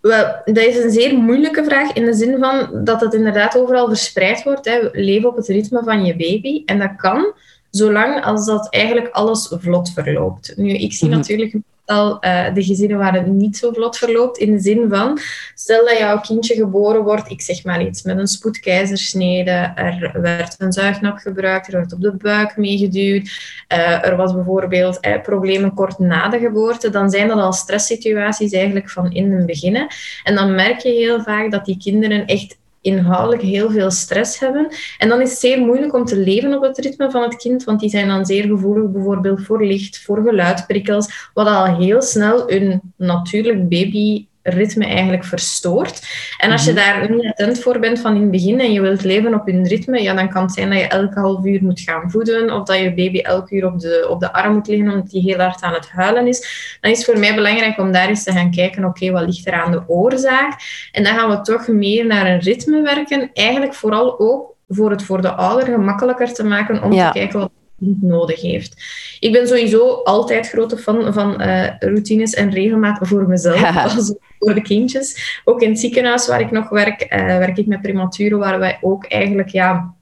Wel, 0.00 0.26
dat 0.44 0.56
is 0.56 0.84
een 0.84 0.90
zeer 0.90 1.18
moeilijke 1.18 1.64
vraag 1.64 1.92
in 1.92 2.04
de 2.04 2.14
zin 2.14 2.38
van 2.38 2.84
dat 2.84 3.00
het 3.00 3.14
inderdaad 3.14 3.58
overal 3.58 3.88
verspreid 3.88 4.42
wordt. 4.42 4.64
Hè. 4.64 4.88
Leven 4.92 5.28
op 5.28 5.36
het 5.36 5.48
ritme 5.48 5.82
van 5.84 6.04
je 6.04 6.16
baby. 6.16 6.62
En 6.64 6.78
dat 6.78 6.96
kan 6.96 7.32
zolang 7.70 8.24
als 8.24 8.46
dat 8.46 8.70
eigenlijk 8.70 9.08
alles 9.08 9.54
vlot 9.58 9.92
verloopt. 9.92 10.52
Nu, 10.56 10.70
ik 10.70 10.92
zie 10.92 11.08
mhm. 11.08 11.16
natuurlijk 11.16 11.56
al 11.86 12.24
uh, 12.24 12.54
de 12.54 12.64
gezinnen 12.64 12.98
waar 12.98 13.14
het 13.14 13.26
niet 13.26 13.56
zo 13.56 13.72
vlot 13.72 13.96
verloopt. 13.96 14.38
In 14.38 14.52
de 14.52 14.60
zin 14.60 14.88
van, 14.88 15.18
stel 15.54 15.84
dat 15.84 15.98
jouw 15.98 16.20
kindje 16.20 16.54
geboren 16.54 17.02
wordt, 17.02 17.30
ik 17.30 17.40
zeg 17.40 17.64
maar 17.64 17.82
iets, 17.82 18.02
met 18.02 18.18
een 18.18 18.26
spoedkeizersnede. 18.26 19.72
Er 19.74 20.20
werd 20.20 20.54
een 20.58 20.72
zuignap 20.72 21.16
gebruikt, 21.16 21.66
er 21.66 21.72
werd 21.72 21.92
op 21.92 22.00
de 22.00 22.12
buik 22.12 22.56
meegeduwd. 22.56 23.28
Uh, 23.72 24.04
er 24.04 24.16
was 24.16 24.34
bijvoorbeeld 24.34 25.06
uh, 25.06 25.20
problemen 25.22 25.74
kort 25.74 25.98
na 25.98 26.28
de 26.28 26.38
geboorte. 26.38 26.90
Dan 26.90 27.10
zijn 27.10 27.28
dat 27.28 27.38
al 27.38 27.52
stresssituaties 27.52 28.52
eigenlijk 28.52 28.90
van 28.90 29.12
in 29.12 29.32
het 29.32 29.46
begin. 29.46 29.88
En 30.24 30.34
dan 30.34 30.54
merk 30.54 30.80
je 30.80 30.88
heel 30.88 31.22
vaak 31.22 31.50
dat 31.50 31.64
die 31.64 31.78
kinderen 31.78 32.26
echt 32.26 32.56
inhoudelijk 32.86 33.42
heel 33.42 33.70
veel 33.70 33.90
stress 33.90 34.38
hebben. 34.38 34.68
En 34.98 35.08
dan 35.08 35.20
is 35.20 35.30
het 35.30 35.38
zeer 35.38 35.58
moeilijk 35.60 35.94
om 35.94 36.04
te 36.04 36.16
leven 36.16 36.56
op 36.56 36.62
het 36.62 36.78
ritme 36.78 37.10
van 37.10 37.22
het 37.22 37.36
kind, 37.36 37.64
want 37.64 37.80
die 37.80 37.90
zijn 37.90 38.08
dan 38.08 38.26
zeer 38.26 38.44
gevoelig 38.44 38.90
bijvoorbeeld 38.90 39.42
voor 39.42 39.64
licht, 39.64 40.02
voor 40.02 40.22
geluidprikkels, 40.22 41.30
wat 41.34 41.46
al 41.46 41.76
heel 41.76 42.02
snel 42.02 42.50
een 42.50 42.80
natuurlijk 42.96 43.68
baby 43.68 44.26
ritme 44.46 44.86
eigenlijk 44.86 45.24
verstoort. 45.24 46.06
En 46.38 46.50
als 46.50 46.64
je 46.64 46.72
mhm. 46.72 46.80
daar 46.80 47.10
niet 47.10 47.26
attent 47.26 47.62
voor 47.62 47.78
bent 47.78 48.00
van 48.00 48.14
in 48.14 48.20
het 48.20 48.30
begin 48.30 48.60
en 48.60 48.72
je 48.72 48.80
wilt 48.80 49.04
leven 49.04 49.34
op 49.34 49.46
hun 49.46 49.66
ritme, 49.66 50.02
ja, 50.02 50.14
dan 50.14 50.28
kan 50.28 50.42
het 50.42 50.52
zijn 50.52 50.70
dat 50.70 50.78
je 50.78 50.86
elke 50.86 51.20
half 51.20 51.44
uur 51.44 51.62
moet 51.62 51.80
gaan 51.80 52.10
voeden 52.10 52.50
of 52.50 52.64
dat 52.64 52.78
je 52.78 52.94
baby 52.94 53.18
elke 53.18 53.54
uur 53.54 53.66
op 53.66 53.80
de, 53.80 54.06
op 54.10 54.20
de 54.20 54.32
arm 54.32 54.54
moet 54.54 54.66
liggen 54.66 54.90
omdat 54.90 55.10
die 55.10 55.22
heel 55.22 55.38
hard 55.38 55.62
aan 55.62 55.74
het 55.74 55.90
huilen 55.90 56.26
is. 56.26 56.78
Dan 56.80 56.90
is 56.90 56.96
het 56.96 57.06
voor 57.06 57.18
mij 57.18 57.34
belangrijk 57.34 57.78
om 57.78 57.92
daar 57.92 58.08
eens 58.08 58.24
te 58.24 58.32
gaan 58.32 58.50
kijken, 58.50 58.84
oké, 58.84 59.10
wat 59.10 59.26
ligt 59.26 59.46
er 59.46 59.52
aan 59.52 59.72
de 59.72 59.82
oorzaak? 59.86 60.60
En 60.92 61.04
dan 61.04 61.14
gaan 61.14 61.30
we 61.30 61.40
toch 61.40 61.68
meer 61.68 62.06
naar 62.06 62.26
een 62.26 62.40
ritme 62.40 62.82
werken, 62.82 63.30
eigenlijk 63.32 63.74
vooral 63.74 64.20
ook 64.20 64.54
voor 64.68 64.90
het 64.90 65.02
voor 65.02 65.22
de 65.22 65.32
ouder 65.32 65.64
gemakkelijker 65.64 66.32
te 66.32 66.44
maken 66.44 66.82
om 66.82 66.90
te 66.90 67.10
kijken 67.12 67.38
wat 67.38 67.50
kind 67.78 68.02
nodig 68.02 68.40
heeft. 68.40 68.74
Ik 69.20 69.32
ben 69.32 69.48
sowieso 69.48 69.88
altijd 70.02 70.48
grote 70.48 70.76
fan 70.76 71.12
van 71.12 71.42
uh, 71.42 71.68
routines 71.78 72.34
en 72.34 72.50
regelmaat 72.50 72.98
voor 73.00 73.28
mezelf, 73.28 73.76
als 73.96 74.14
voor 74.38 74.54
de 74.54 74.62
kindjes. 74.62 75.40
Ook 75.44 75.60
in 75.62 75.70
het 75.70 75.78
ziekenhuis 75.78 76.26
waar 76.26 76.40
ik 76.40 76.50
nog 76.50 76.68
werk, 76.68 77.02
uh, 77.02 77.26
werk 77.38 77.58
ik 77.58 77.66
met 77.66 77.82
prematuren, 77.82 78.38
waar 78.38 78.58
wij 78.58 78.78
ook 78.80 79.04
eigenlijk 79.04 79.48
ja, 79.48 79.94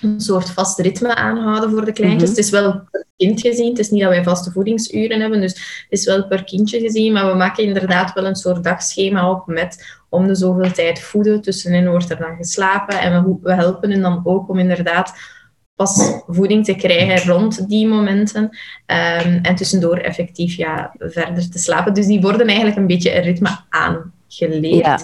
een 0.00 0.20
soort 0.20 0.50
vast 0.50 0.78
ritme 0.78 1.14
aanhouden 1.14 1.70
voor 1.70 1.84
de 1.84 1.92
kleintjes. 1.92 2.30
Mhm. 2.30 2.38
Het 2.38 2.44
is 2.44 2.50
wel 2.50 2.72
per 2.90 3.04
kind 3.16 3.40
gezien, 3.40 3.68
het 3.68 3.78
is 3.78 3.90
niet 3.90 4.02
dat 4.02 4.10
wij 4.10 4.22
vaste 4.22 4.50
voedingsuren 4.50 5.20
hebben, 5.20 5.40
dus 5.40 5.52
het 5.52 5.98
is 5.98 6.04
wel 6.04 6.26
per 6.26 6.44
kindje 6.44 6.80
gezien, 6.80 7.12
maar 7.12 7.30
we 7.30 7.36
maken 7.36 7.64
inderdaad 7.64 8.12
wel 8.12 8.26
een 8.26 8.36
soort 8.36 8.64
dagschema 8.64 9.30
op 9.30 9.46
met 9.46 9.98
om 10.08 10.26
de 10.26 10.34
zoveel 10.34 10.72
tijd 10.72 11.00
voeden, 11.00 11.40
tussenin 11.40 11.88
wordt 11.88 12.10
er 12.10 12.18
dan 12.18 12.36
geslapen 12.36 13.00
en 13.00 13.24
we, 13.24 13.36
we 13.42 13.54
helpen 13.54 13.90
hen 13.90 14.00
dan 14.00 14.20
ook 14.24 14.48
om 14.48 14.58
inderdaad 14.58 15.12
pas 15.74 16.22
voeding 16.26 16.64
te 16.64 16.74
krijgen 16.74 17.32
rond 17.32 17.68
die 17.68 17.86
momenten. 17.86 18.42
Um, 18.42 19.38
en 19.42 19.54
tussendoor 19.54 19.96
effectief 19.96 20.54
ja, 20.54 20.94
verder 20.98 21.50
te 21.50 21.58
slapen. 21.58 21.94
Dus 21.94 22.06
die 22.06 22.20
worden 22.20 22.46
eigenlijk 22.46 22.76
een 22.76 22.86
beetje 22.86 23.16
een 23.16 23.22
ritme 23.22 23.58
aangeleerd. 23.68 24.84
Ja. 24.84 24.98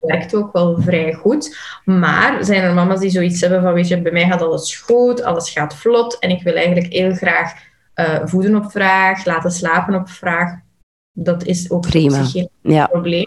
Werkt 0.00 0.34
ook 0.34 0.52
wel 0.52 0.80
vrij 0.80 1.12
goed. 1.12 1.58
Maar 1.84 2.44
zijn 2.44 2.62
er 2.62 2.74
mama's 2.74 3.00
die 3.00 3.10
zoiets 3.10 3.40
hebben 3.40 3.62
van, 3.62 3.72
weet 3.72 3.88
je, 3.88 4.02
bij 4.02 4.12
mij 4.12 4.26
gaat 4.26 4.42
alles 4.42 4.76
goed, 4.76 5.22
alles 5.22 5.50
gaat 5.50 5.74
vlot 5.74 6.18
en 6.18 6.30
ik 6.30 6.42
wil 6.42 6.54
eigenlijk 6.54 6.92
heel 6.92 7.14
graag 7.14 7.52
uh, 7.94 8.20
voeden 8.24 8.56
op 8.56 8.70
vraag, 8.70 9.24
laten 9.24 9.50
slapen 9.50 9.94
op 9.94 10.08
vraag. 10.08 10.58
Dat 11.12 11.44
is 11.44 11.70
ook 11.70 11.80
Prima. 11.80 12.24
geen 12.24 12.48
ja. 12.62 12.86
probleem. 12.86 13.26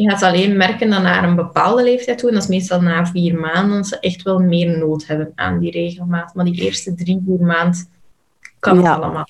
Je 0.00 0.10
gaat 0.10 0.22
alleen 0.22 0.56
merken 0.56 0.90
dat 0.90 1.02
naar 1.02 1.24
een 1.24 1.36
bepaalde 1.36 1.82
leeftijd 1.82 2.18
toe, 2.18 2.28
en 2.28 2.34
dat 2.34 2.42
is 2.42 2.48
meestal 2.48 2.80
na 2.80 3.06
vier 3.06 3.38
maanden, 3.38 3.84
ze 3.84 3.98
echt 3.98 4.22
wel 4.22 4.38
meer 4.38 4.78
nood 4.78 5.06
hebben 5.06 5.32
aan 5.34 5.58
die 5.58 5.70
regelmaat. 5.70 6.34
Maar 6.34 6.44
die 6.44 6.62
eerste 6.62 6.94
drie, 6.94 7.22
vier 7.26 7.46
maanden 7.46 7.88
kan 8.58 8.76
het 8.76 8.86
allemaal. 8.86 9.26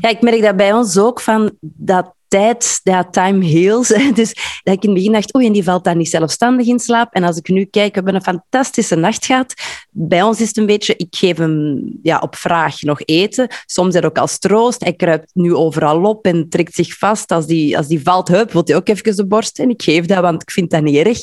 Ja, 0.00 0.08
ik 0.08 0.20
merk 0.20 0.42
dat 0.42 0.56
bij 0.56 0.72
ons 0.72 0.98
ook 0.98 1.20
van 1.20 1.56
dat 1.60 2.14
tijd, 2.32 2.80
dat 2.82 3.12
time 3.12 3.46
heals. 3.46 3.88
Dus 4.14 4.34
dat 4.62 4.74
ik 4.74 4.82
in 4.82 4.88
het 4.88 4.94
begin 4.94 5.12
dacht, 5.12 5.34
oei, 5.34 5.46
en 5.46 5.52
die 5.52 5.64
valt 5.64 5.84
dan 5.84 5.96
niet 5.96 6.08
zelfstandig 6.08 6.66
in 6.66 6.78
slaap. 6.78 7.14
En 7.14 7.24
als 7.24 7.36
ik 7.36 7.48
nu 7.48 7.64
kijk, 7.64 7.88
we 7.88 7.94
hebben 7.94 8.14
een 8.14 8.22
fantastische 8.22 8.96
nacht 8.96 9.26
gehad. 9.26 9.54
Bij 9.90 10.22
ons 10.22 10.40
is 10.40 10.48
het 10.48 10.56
een 10.56 10.66
beetje, 10.66 10.96
ik 10.96 11.16
geef 11.16 11.36
hem 11.36 11.82
ja, 12.02 12.18
op 12.18 12.36
vraag 12.36 12.82
nog 12.82 13.00
eten. 13.04 13.48
Soms 13.66 13.94
er 13.94 14.04
ook 14.04 14.18
als 14.18 14.38
troost. 14.38 14.82
Hij 14.82 14.92
kruipt 14.92 15.30
nu 15.34 15.54
overal 15.54 16.02
op 16.02 16.24
en 16.24 16.48
trekt 16.48 16.74
zich 16.74 16.98
vast. 16.98 17.32
Als 17.32 17.46
die, 17.46 17.76
als 17.76 17.86
die 17.86 18.02
valt, 18.02 18.28
hup, 18.28 18.52
wil 18.52 18.62
hij 18.64 18.76
ook 18.76 18.88
even 18.88 19.16
de 19.16 19.26
borst. 19.26 19.58
En 19.58 19.70
ik 19.70 19.82
geef 19.82 20.06
dat, 20.06 20.20
want 20.20 20.42
ik 20.42 20.50
vind 20.50 20.70
dat 20.70 20.82
niet 20.82 21.06
erg. 21.06 21.18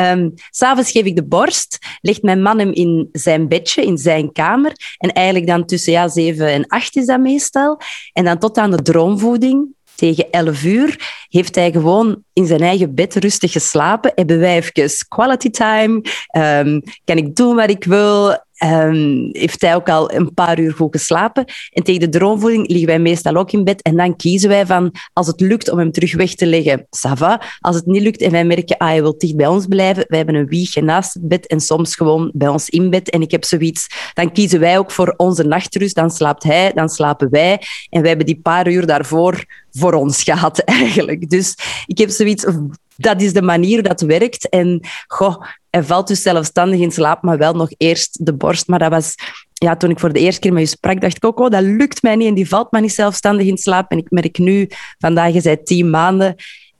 Um, 0.00 0.34
S'avonds 0.50 0.90
geef 0.90 1.04
ik 1.04 1.16
de 1.16 1.26
borst, 1.26 1.78
legt 2.00 2.22
mijn 2.22 2.42
man 2.42 2.58
hem 2.58 2.72
in 2.72 3.08
zijn 3.12 3.48
bedje, 3.48 3.84
in 3.84 3.98
zijn 3.98 4.32
kamer. 4.32 4.72
En 4.98 5.12
eigenlijk 5.12 5.46
dan 5.46 5.64
tussen 5.66 5.92
ja, 5.92 6.08
zeven 6.08 6.48
en 6.48 6.66
acht 6.66 6.96
is 6.96 7.06
dat 7.06 7.20
meestal. 7.20 7.80
En 8.12 8.24
dan 8.24 8.38
tot 8.38 8.58
aan 8.58 8.70
de 8.70 8.82
droomvoeding 8.82 9.74
tegen 9.94 10.30
11 10.30 10.64
uur 10.64 11.24
heeft 11.28 11.54
hij 11.54 11.72
gewoon 11.72 12.22
in 12.32 12.46
zijn 12.46 12.60
eigen 12.60 12.94
bed 12.94 13.14
rustig 13.14 13.52
geslapen. 13.52 14.12
Hebben 14.14 14.38
wij 14.38 14.56
even 14.56 14.90
quality 15.08 15.50
time? 15.50 16.02
Um, 16.36 16.82
kan 17.04 17.16
ik 17.16 17.36
doen 17.36 17.56
wat 17.56 17.70
ik 17.70 17.84
wil? 17.84 18.43
Um, 18.62 19.28
heeft 19.32 19.60
hij 19.60 19.74
ook 19.74 19.88
al 19.88 20.12
een 20.12 20.34
paar 20.34 20.58
uur 20.58 20.72
goed 20.72 20.96
geslapen. 20.96 21.44
En 21.72 21.82
tegen 21.82 22.00
de 22.00 22.18
droomvoeding 22.18 22.68
liggen 22.68 22.86
wij 22.86 22.98
meestal 22.98 23.36
ook 23.36 23.52
in 23.52 23.64
bed. 23.64 23.82
En 23.82 23.96
dan 23.96 24.16
kiezen 24.16 24.48
wij 24.48 24.66
van, 24.66 24.92
als 25.12 25.26
het 25.26 25.40
lukt 25.40 25.70
om 25.70 25.78
hem 25.78 25.92
terug 25.92 26.14
weg 26.14 26.34
te 26.34 26.46
leggen, 26.46 26.80
ça 26.80 27.12
va. 27.12 27.42
Als 27.60 27.76
het 27.76 27.86
niet 27.86 28.02
lukt 28.02 28.20
en 28.20 28.30
wij 28.30 28.44
merken, 28.44 28.76
ah, 28.76 28.88
hij 28.88 29.02
wil 29.02 29.18
dicht 29.18 29.36
bij 29.36 29.46
ons 29.46 29.66
blijven, 29.66 30.04
wij 30.08 30.16
hebben 30.18 30.34
een 30.34 30.46
wiegje 30.46 30.82
naast 30.82 31.14
het 31.14 31.28
bed 31.28 31.46
en 31.46 31.60
soms 31.60 31.96
gewoon 31.96 32.30
bij 32.34 32.48
ons 32.48 32.68
in 32.68 32.90
bed. 32.90 33.10
En 33.10 33.22
ik 33.22 33.30
heb 33.30 33.44
zoiets, 33.44 33.86
dan 34.14 34.32
kiezen 34.32 34.60
wij 34.60 34.78
ook 34.78 34.90
voor 34.90 35.14
onze 35.16 35.42
nachtrust. 35.42 35.94
Dan 35.94 36.10
slaapt 36.10 36.42
hij, 36.42 36.72
dan 36.72 36.88
slapen 36.88 37.30
wij. 37.30 37.60
En 37.90 38.00
wij 38.00 38.08
hebben 38.08 38.26
die 38.26 38.40
paar 38.42 38.70
uur 38.70 38.86
daarvoor 38.86 39.44
voor 39.70 39.92
ons 39.92 40.22
gehad, 40.28 40.58
eigenlijk. 40.58 41.30
Dus 41.30 41.56
ik 41.86 41.98
heb 41.98 42.10
zoiets, 42.10 42.46
dat 42.96 43.22
is 43.22 43.32
de 43.32 43.42
manier 43.42 43.82
dat 43.82 44.00
werkt. 44.00 44.48
En 44.48 44.80
goh, 45.06 45.42
hij 45.70 45.82
valt 45.82 46.06
dus 46.06 46.22
zelfstandig 46.22 46.80
in 46.80 46.90
slaap, 46.90 47.22
maar 47.22 47.38
wel 47.38 47.52
nog 47.52 47.68
eerst 47.76 48.26
de 48.26 48.34
borst. 48.34 48.68
Maar 48.68 48.78
dat 48.78 48.90
was, 48.90 49.14
ja, 49.52 49.76
toen 49.76 49.90
ik 49.90 49.98
voor 49.98 50.12
de 50.12 50.20
eerste 50.20 50.40
keer 50.40 50.52
met 50.52 50.62
je 50.62 50.68
sprak, 50.68 51.00
dacht 51.00 51.16
ik 51.16 51.24
ook, 51.24 51.40
oh, 51.40 51.50
dat 51.50 51.62
lukt 51.62 52.02
mij 52.02 52.16
niet 52.16 52.28
en 52.28 52.34
die 52.34 52.48
valt 52.48 52.72
maar 52.72 52.80
niet 52.80 52.94
zelfstandig 52.94 53.46
in 53.46 53.58
slaap. 53.58 53.90
En 53.90 53.98
ik 53.98 54.10
merk 54.10 54.38
nu, 54.38 54.68
vandaag 54.98 55.34
is 55.34 55.44
hij 55.44 55.56
tien 55.56 55.90
maanden, 55.90 56.34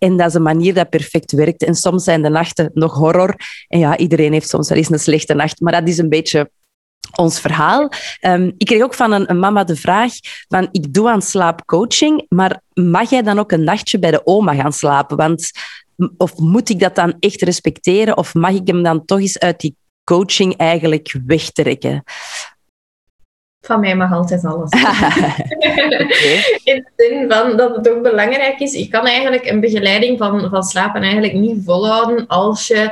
en 0.04 0.16
dat 0.16 0.28
is 0.28 0.34
een 0.34 0.42
manier 0.42 0.74
dat 0.74 0.90
perfect 0.90 1.32
werkt. 1.32 1.62
En 1.62 1.74
soms 1.74 2.04
zijn 2.04 2.22
de 2.22 2.28
nachten 2.28 2.70
nog 2.74 2.94
horror. 2.94 3.34
En 3.68 3.78
ja, 3.78 3.96
iedereen 3.96 4.32
heeft 4.32 4.48
soms 4.48 4.68
wel 4.68 4.78
eens 4.78 4.90
een 4.90 4.98
slechte 4.98 5.34
nacht, 5.34 5.60
maar 5.60 5.72
dat 5.72 5.88
is 5.88 5.98
een 5.98 6.08
beetje 6.08 6.50
ons 7.16 7.40
verhaal. 7.40 7.88
Um, 8.20 8.54
ik 8.58 8.66
kreeg 8.66 8.82
ook 8.82 8.94
van 8.94 9.12
een, 9.12 9.30
een, 9.30 9.38
mama 9.38 9.64
de 9.64 9.76
vraag 9.76 10.12
van 10.48 10.68
ik 10.70 10.94
doe 10.94 11.10
aan 11.10 11.22
slaapcoaching, 11.22 12.26
maar 12.28 12.60
mag 12.72 13.10
jij 13.10 13.22
dan 13.22 13.38
ook 13.38 13.52
een 13.52 13.64
nachtje 13.64 13.98
bij 13.98 14.10
de 14.10 14.26
oma 14.26 14.54
gaan 14.54 14.72
slapen? 14.72 15.16
Want 15.16 15.50
of 16.16 16.38
moet 16.38 16.68
ik 16.68 16.78
dat 16.78 16.94
dan 16.94 17.16
echt 17.20 17.42
respecteren 17.42 18.16
of 18.16 18.34
mag 18.34 18.52
ik 18.52 18.66
hem 18.66 18.82
dan 18.82 19.04
toch 19.04 19.20
eens 19.20 19.38
uit 19.38 19.60
die 19.60 19.76
coaching 20.04 20.56
eigenlijk 20.56 21.16
wegtrekken? 21.26 22.02
Van 23.60 23.80
mij 23.80 23.96
mag 23.96 24.12
altijd 24.12 24.44
alles. 24.44 24.70
In 26.64 26.74
de 26.74 26.90
zin 26.96 27.30
van 27.30 27.56
dat 27.56 27.76
het 27.76 27.90
ook 27.90 28.02
belangrijk 28.02 28.60
is. 28.60 28.72
Je 28.72 28.88
kan 28.88 29.06
eigenlijk 29.06 29.46
een 29.46 29.60
begeleiding 29.60 30.18
van, 30.18 30.50
van 30.50 30.62
slapen 30.62 31.02
eigenlijk 31.02 31.32
niet 31.32 31.64
volhouden 31.64 32.26
als 32.26 32.66
je 32.66 32.90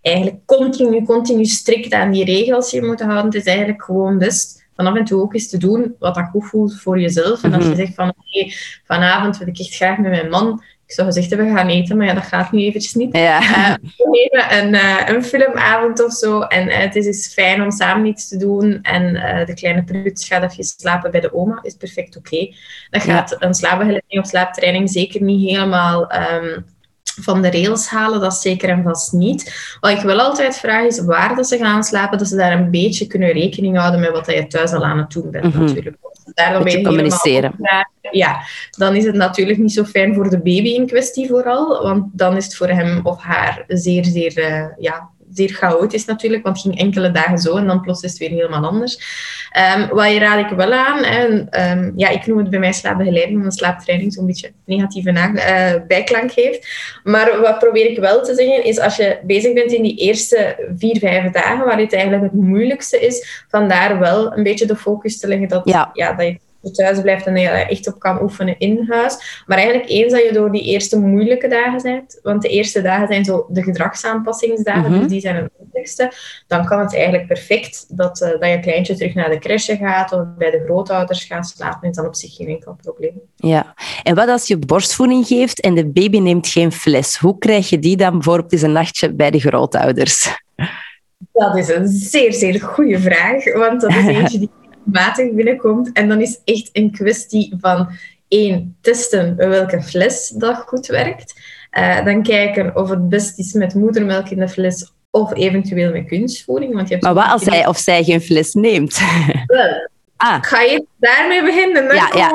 eigenlijk 0.00 0.46
continu, 0.46 1.04
continu 1.04 1.44
strikt 1.44 1.92
aan 1.92 2.10
die 2.10 2.24
regels 2.24 2.70
je 2.70 2.82
moet 2.82 3.00
houden. 3.00 3.24
Het 3.24 3.34
is 3.34 3.44
eigenlijk 3.44 3.82
gewoon 3.82 4.18
best 4.18 4.62
van 4.74 4.86
af 4.86 4.96
en 4.96 5.04
toe 5.04 5.22
ook 5.22 5.34
eens 5.34 5.48
te 5.48 5.58
doen 5.58 5.94
wat 5.98 6.14
dat 6.14 6.28
goed 6.30 6.44
voelt 6.44 6.80
voor 6.80 7.00
jezelf. 7.00 7.42
En 7.42 7.54
als 7.54 7.62
je 7.62 7.68
mhm. 7.68 7.78
zegt 7.78 7.94
van 7.94 8.08
oké, 8.08 8.52
vanavond 8.84 9.38
wil 9.38 9.48
ik 9.48 9.58
echt 9.58 9.74
graag 9.74 9.98
met 9.98 10.10
mijn 10.10 10.28
man 10.28 10.62
ik 10.92 10.98
zou 10.98 11.12
gezegd 11.12 11.30
hebben, 11.30 11.48
we 11.48 11.58
gaan 11.58 11.68
eten, 11.68 11.96
maar 11.96 12.06
ja, 12.06 12.14
dat 12.14 12.22
gaat 12.22 12.52
nu 12.52 12.60
eventjes 12.60 12.94
niet. 12.94 13.16
Ja. 13.16 13.40
Uh, 13.40 13.74
we 13.96 14.46
een, 14.50 14.74
uh, 14.74 15.00
een 15.06 15.24
filmavond 15.24 16.04
of 16.04 16.12
zo. 16.12 16.40
En 16.40 16.68
uh, 16.68 16.76
het 16.76 16.96
is 16.96 17.04
dus 17.04 17.32
fijn 17.32 17.62
om 17.62 17.70
samen 17.70 18.06
iets 18.06 18.28
te 18.28 18.36
doen. 18.36 18.78
En 18.82 19.12
de 19.46 19.54
kleine 19.54 19.84
prut 19.84 20.24
gaat 20.24 20.42
even 20.42 20.64
slapen 20.64 21.10
bij 21.10 21.20
de 21.20 21.34
oma. 21.34 21.58
Is 21.62 21.74
perfect 21.74 22.16
oké. 22.16 22.34
Okay. 22.34 22.54
Dan 22.90 23.00
gaat 23.00 23.30
ja. 23.30 23.46
een 23.46 23.54
slaapbegeleiding 23.54 24.22
of 24.22 24.26
slaaptraining 24.26 24.90
zeker 24.90 25.22
niet 25.22 25.50
helemaal... 25.50 26.12
Um, 26.14 26.64
van 27.20 27.42
de 27.42 27.50
rails 27.50 27.88
halen, 27.88 28.20
dat 28.20 28.34
zeker 28.34 28.68
en 28.68 28.82
vast 28.82 29.12
niet. 29.12 29.76
Wat 29.80 29.90
ik 29.90 30.00
wel 30.00 30.20
altijd 30.20 30.56
vraag 30.56 30.84
is 30.84 31.04
waar 31.04 31.36
dat 31.36 31.48
ze 31.48 31.58
gaan 31.58 31.84
slapen, 31.84 32.18
dat 32.18 32.28
ze 32.28 32.36
daar 32.36 32.52
een 32.52 32.70
beetje 32.70 33.06
kunnen 33.06 33.32
rekening 33.32 33.76
houden 33.78 34.00
met 34.00 34.10
wat 34.10 34.26
je 34.26 34.46
thuis 34.46 34.72
al 34.72 34.84
aan 34.84 34.98
het 34.98 35.10
doen 35.10 35.30
bent, 35.30 35.44
mm 35.44 35.50
-hmm. 35.50 35.64
natuurlijk. 35.64 35.96
Daar 36.24 36.52
dan 36.52 36.82
communiceren. 36.82 37.54
Ja, 38.10 38.42
dan 38.70 38.96
is 38.96 39.04
het 39.04 39.14
natuurlijk 39.14 39.58
niet 39.58 39.72
zo 39.72 39.84
fijn 39.84 40.14
voor 40.14 40.30
de 40.30 40.36
baby 40.36 40.68
in 40.68 40.86
kwestie 40.86 41.28
vooral, 41.28 41.82
want 41.82 42.04
dan 42.12 42.36
is 42.36 42.44
het 42.44 42.56
voor 42.56 42.68
hem 42.68 43.00
of 43.02 43.22
haar 43.22 43.64
zeer, 43.68 44.04
zeer 44.04 44.38
uh, 44.38 44.66
ja, 44.78 45.10
zeer 45.32 45.50
chaotisch 45.50 46.04
natuurlijk, 46.04 46.42
want 46.42 46.56
het 46.56 46.66
ging 46.66 46.80
enkele 46.80 47.10
dagen 47.10 47.38
zo 47.38 47.56
en 47.56 47.66
dan 47.66 47.80
plots 47.80 48.02
is 48.02 48.10
het 48.10 48.18
weer 48.18 48.30
helemaal 48.30 48.64
anders. 48.64 48.98
Um, 49.76 49.88
wat 49.88 50.12
je 50.12 50.18
raad 50.18 50.50
ik 50.50 50.56
wel 50.56 50.72
aan, 50.72 51.04
hè, 51.04 51.26
um, 51.72 51.92
ja, 51.96 52.08
ik 52.08 52.26
noem 52.26 52.38
het 52.38 52.50
bij 52.50 52.58
mij 52.58 52.72
slaapbegeleiding, 52.72 53.38
omdat 53.38 53.54
slaaptraining 53.54 54.12
zo'n 54.12 54.26
beetje 54.26 54.52
negatieve 54.64 55.10
uh, 55.10 55.86
bijklank 55.88 56.30
heeft. 56.30 56.68
Maar 57.04 57.40
wat 57.40 57.58
probeer 57.58 57.90
ik 57.90 57.98
wel 57.98 58.22
te 58.22 58.34
zeggen, 58.34 58.64
is 58.64 58.78
als 58.78 58.96
je 58.96 59.18
bezig 59.22 59.52
bent 59.52 59.72
in 59.72 59.82
die 59.82 59.96
eerste 59.96 60.70
vier, 60.76 60.98
vijf 60.98 61.32
dagen, 61.32 61.64
waar 61.64 61.78
het 61.78 61.92
eigenlijk 61.92 62.22
het 62.22 62.32
moeilijkste 62.32 63.00
is, 63.00 63.44
vandaar 63.48 63.98
wel 63.98 64.36
een 64.36 64.42
beetje 64.42 64.66
de 64.66 64.76
focus 64.76 65.18
te 65.18 65.28
leggen 65.28 65.48
dat, 65.48 65.62
ja. 65.64 65.90
Ja, 65.92 66.12
dat 66.12 66.26
je 66.26 66.38
thuis 66.70 67.00
blijft 67.00 67.26
en 67.26 67.34
dat 67.34 67.42
je 67.42 67.48
echt 67.48 67.86
op 67.86 67.98
kan 67.98 68.22
oefenen 68.22 68.58
in 68.58 68.86
huis. 68.88 69.42
Maar 69.46 69.58
eigenlijk 69.58 69.88
eens 69.88 70.12
dat 70.12 70.22
je 70.22 70.32
door 70.32 70.52
die 70.52 70.62
eerste 70.62 70.98
moeilijke 70.98 71.48
dagen 71.48 71.82
bent, 71.82 72.18
want 72.22 72.42
de 72.42 72.48
eerste 72.48 72.82
dagen 72.82 73.06
zijn 73.06 73.24
zo 73.24 73.46
de 73.48 73.62
gedragsaanpassingsdagen, 73.62 74.92
mm 74.92 75.00
dus 75.02 75.10
die 75.10 75.20
zijn 75.20 75.36
het 75.36 75.50
moeilijkste, 75.58 76.12
dan 76.46 76.66
kan 76.66 76.80
het 76.80 76.94
eigenlijk 76.94 77.26
perfect 77.26 77.96
dat, 77.96 78.20
uh, 78.20 78.28
dat 78.28 78.50
je 78.50 78.60
kleintje 78.60 78.94
terug 78.94 79.14
naar 79.14 79.30
de 79.30 79.38
crèche 79.38 79.76
gaat 79.76 80.12
of 80.12 80.24
bij 80.38 80.50
de 80.50 80.62
grootouders 80.64 81.24
gaat 81.24 81.48
slapen, 81.48 81.88
is 81.88 81.96
dan 81.96 82.06
op 82.06 82.14
zich 82.14 82.34
geen 82.34 82.48
enkel 82.48 82.76
probleem. 82.82 83.20
Ja, 83.36 83.74
en 84.02 84.14
wat 84.14 84.28
als 84.28 84.46
je 84.46 84.58
borstvoeding 84.58 85.26
geeft 85.26 85.60
en 85.60 85.74
de 85.74 85.86
baby 85.86 86.18
neemt 86.18 86.48
geen 86.48 86.72
fles? 86.72 87.16
Hoe 87.16 87.38
krijg 87.38 87.68
je 87.68 87.78
die 87.78 87.96
dan 87.96 88.12
bijvoorbeeld 88.12 88.52
eens 88.52 88.62
een 88.62 88.72
nachtje 88.72 89.14
bij 89.14 89.30
de 89.30 89.40
grootouders? 89.40 90.40
Dat 91.32 91.56
is 91.56 91.68
een 91.68 91.88
zeer, 91.88 92.32
zeer 92.32 92.60
goede 92.60 93.00
vraag, 93.00 93.52
want 93.52 93.80
dat 93.80 93.90
is 93.90 94.06
eentje 94.16 94.38
die 94.38 94.50
matig 94.84 95.32
binnenkomt. 95.32 95.92
En 95.92 96.08
dan 96.08 96.20
is 96.20 96.40
echt 96.44 96.70
een 96.72 96.90
kwestie 96.90 97.54
van 97.60 97.88
één, 98.28 98.76
testen 98.80 99.36
welke 99.36 99.82
fles 99.82 100.28
dat 100.28 100.56
goed 100.56 100.86
werkt. 100.86 101.40
Uh, 101.78 102.04
dan 102.04 102.22
kijken 102.22 102.76
of 102.76 102.88
het 102.88 103.08
best 103.08 103.38
is 103.38 103.52
met 103.52 103.74
moedermelk 103.74 104.28
in 104.28 104.38
de 104.38 104.48
fles 104.48 104.92
of 105.10 105.34
eventueel 105.34 105.92
met 105.92 106.06
kunstvoeding. 106.06 106.74
Want 106.74 106.88
je 106.88 106.94
hebt 106.94 107.06
maar 107.06 107.14
wat 107.14 107.30
als 107.30 107.44
hij 107.44 107.66
of 107.66 107.78
zij 107.78 108.04
geen 108.04 108.20
fles 108.20 108.54
neemt? 108.54 109.00
Wel, 109.46 109.88
ah. 110.16 110.38
Ga 110.40 110.60
je 110.60 110.86
daarmee 110.96 111.42
beginnen? 111.44 111.86
Dan 111.86 111.96
ja, 111.96 112.10
ja. 112.14 112.30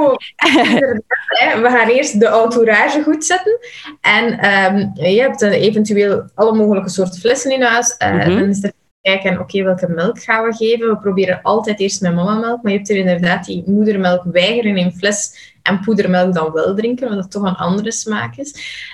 We 1.62 1.70
gaan 1.70 1.90
eerst 1.90 2.20
de 2.20 2.28
entourage 2.28 3.04
goed 3.04 3.26
zetten. 3.26 3.60
En 4.02 4.54
um, 4.74 4.92
je 4.94 5.22
hebt 5.22 5.42
eventueel 5.42 6.30
alle 6.36 6.56
mogelijke 6.56 6.90
soorten 6.90 7.20
flessen 7.20 7.52
in 7.52 7.62
huis. 7.62 7.96
Uh, 8.04 8.12
mm 8.12 8.20
-hmm. 8.20 8.40
Dan 8.40 8.50
is 8.50 8.64
er 8.64 8.72
kijken, 9.08 9.40
oké, 9.40 9.64
welke 9.64 9.88
melk 9.88 10.24
gaan 10.24 10.44
we 10.44 10.56
geven? 10.56 10.90
We 10.90 10.98
proberen 10.98 11.40
altijd 11.42 11.80
eerst 11.80 12.02
met 12.02 12.16
mamamelk, 12.16 12.64
maar 12.64 12.72
je 12.72 12.78
hebt 12.78 12.90
er 12.90 12.96
inderdaad 12.96 13.46
die 13.46 13.64
moedermelk 13.66 14.24
weigeren 14.32 14.78
in 14.78 14.92
fles 14.92 15.54
en 15.64 15.80
poedermelk 15.80 16.34
dan 16.34 16.52
wel 16.52 16.76
drinken, 16.76 17.08
omdat 17.08 17.24
het 17.24 17.32
toch 17.32 17.44
een 17.44 17.56
andere 17.56 17.92
smaak 17.92 18.36
is. 18.38 18.54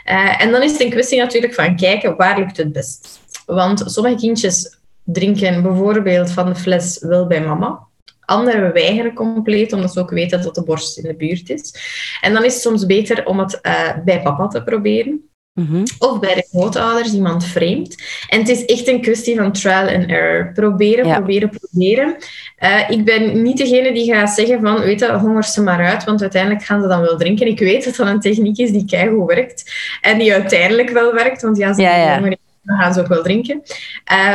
Uh, 0.10 0.42
en 0.42 0.52
dan 0.52 0.62
is 0.64 0.72
het 0.72 0.82
een 0.82 0.90
kwestie 0.90 1.20
natuurlijk 1.20 1.54
van 1.54 1.76
kijken, 1.76 2.16
waar 2.16 2.40
lukt 2.40 2.58
het 2.58 2.72
best? 2.72 3.20
Want 3.46 3.84
sommige 3.86 4.16
kindjes 4.16 4.78
drinken 5.04 5.62
bijvoorbeeld 5.62 6.32
van 6.32 6.46
de 6.46 6.56
fles 6.56 7.00
wel 7.00 7.28
bij 7.28 7.42
mama. 7.42 7.80
Anderen 8.26 8.74
weigeren 8.74 9.14
compleet, 9.14 9.74
omdat 9.74 9.94
ze 9.94 10.00
ook 10.00 10.10
weten 10.10 10.42
dat 10.42 10.56
de 10.56 10.64
borst 10.64 10.98
in 10.98 11.04
de 11.04 11.16
buurt 11.16 11.50
is. 11.50 11.76
En 12.22 12.34
dan 12.34 12.44
is 12.44 12.54
het 12.54 12.62
soms 12.62 12.86
beter 12.86 13.26
om 13.26 13.40
het 13.40 13.60
uh, 13.62 13.90
bij 14.06 14.22
papa 14.22 14.48
te 14.48 14.64
proberen. 14.64 15.33
Mhm. 15.54 15.84
Of 16.00 16.20
bij 16.20 16.36
de 16.36 16.48
grootouders, 16.52 17.14
iemand 17.14 17.46
vreemd. 17.46 17.96
En 18.28 18.40
het 18.40 18.50
is 18.50 18.66
echt 18.66 18.88
een 18.88 19.02
kwestie 19.02 19.36
van 19.36 19.52
trial 19.52 19.88
and 19.88 20.10
error. 20.10 20.52
Proberen, 20.54 21.12
proberen, 21.12 21.50
proberen. 21.50 22.16
Uh, 22.60 22.90
ik 22.90 23.06
ben 23.06 23.42
niet 23.42 23.58
degene 23.58 23.94
die 23.94 24.14
gaat 24.14 24.30
zeggen 24.30 24.62
van, 24.62 24.80
weet 24.80 25.00
je, 25.00 25.12
honger 25.12 25.44
ze 25.44 25.62
maar 25.62 25.86
uit, 25.86 26.04
want 26.04 26.22
uiteindelijk 26.22 26.64
gaan 26.64 26.82
ze 26.82 26.88
dan 26.88 27.02
wel 27.02 27.18
drinken. 27.18 27.48
Ik 27.48 27.60
weet 27.60 27.84
dat 27.86 27.96
dat 27.96 28.08
een 28.08 28.20
techniek 28.20 28.58
is 28.58 28.72
die 28.72 28.86
keigoed 28.86 29.28
werkt. 29.28 29.74
En 30.02 30.18
die 30.18 30.34
uiteindelijk 30.34 30.90
wel 30.90 31.14
werkt, 31.14 31.42
want 31.42 31.58
ja, 31.58 31.74
ze 31.74 31.82
ja, 31.82 31.96
ja 31.96 32.36
dan 32.64 32.78
gaan 32.78 32.94
ze 32.94 33.00
ook 33.00 33.08
wel 33.08 33.24
drinken. 33.24 33.62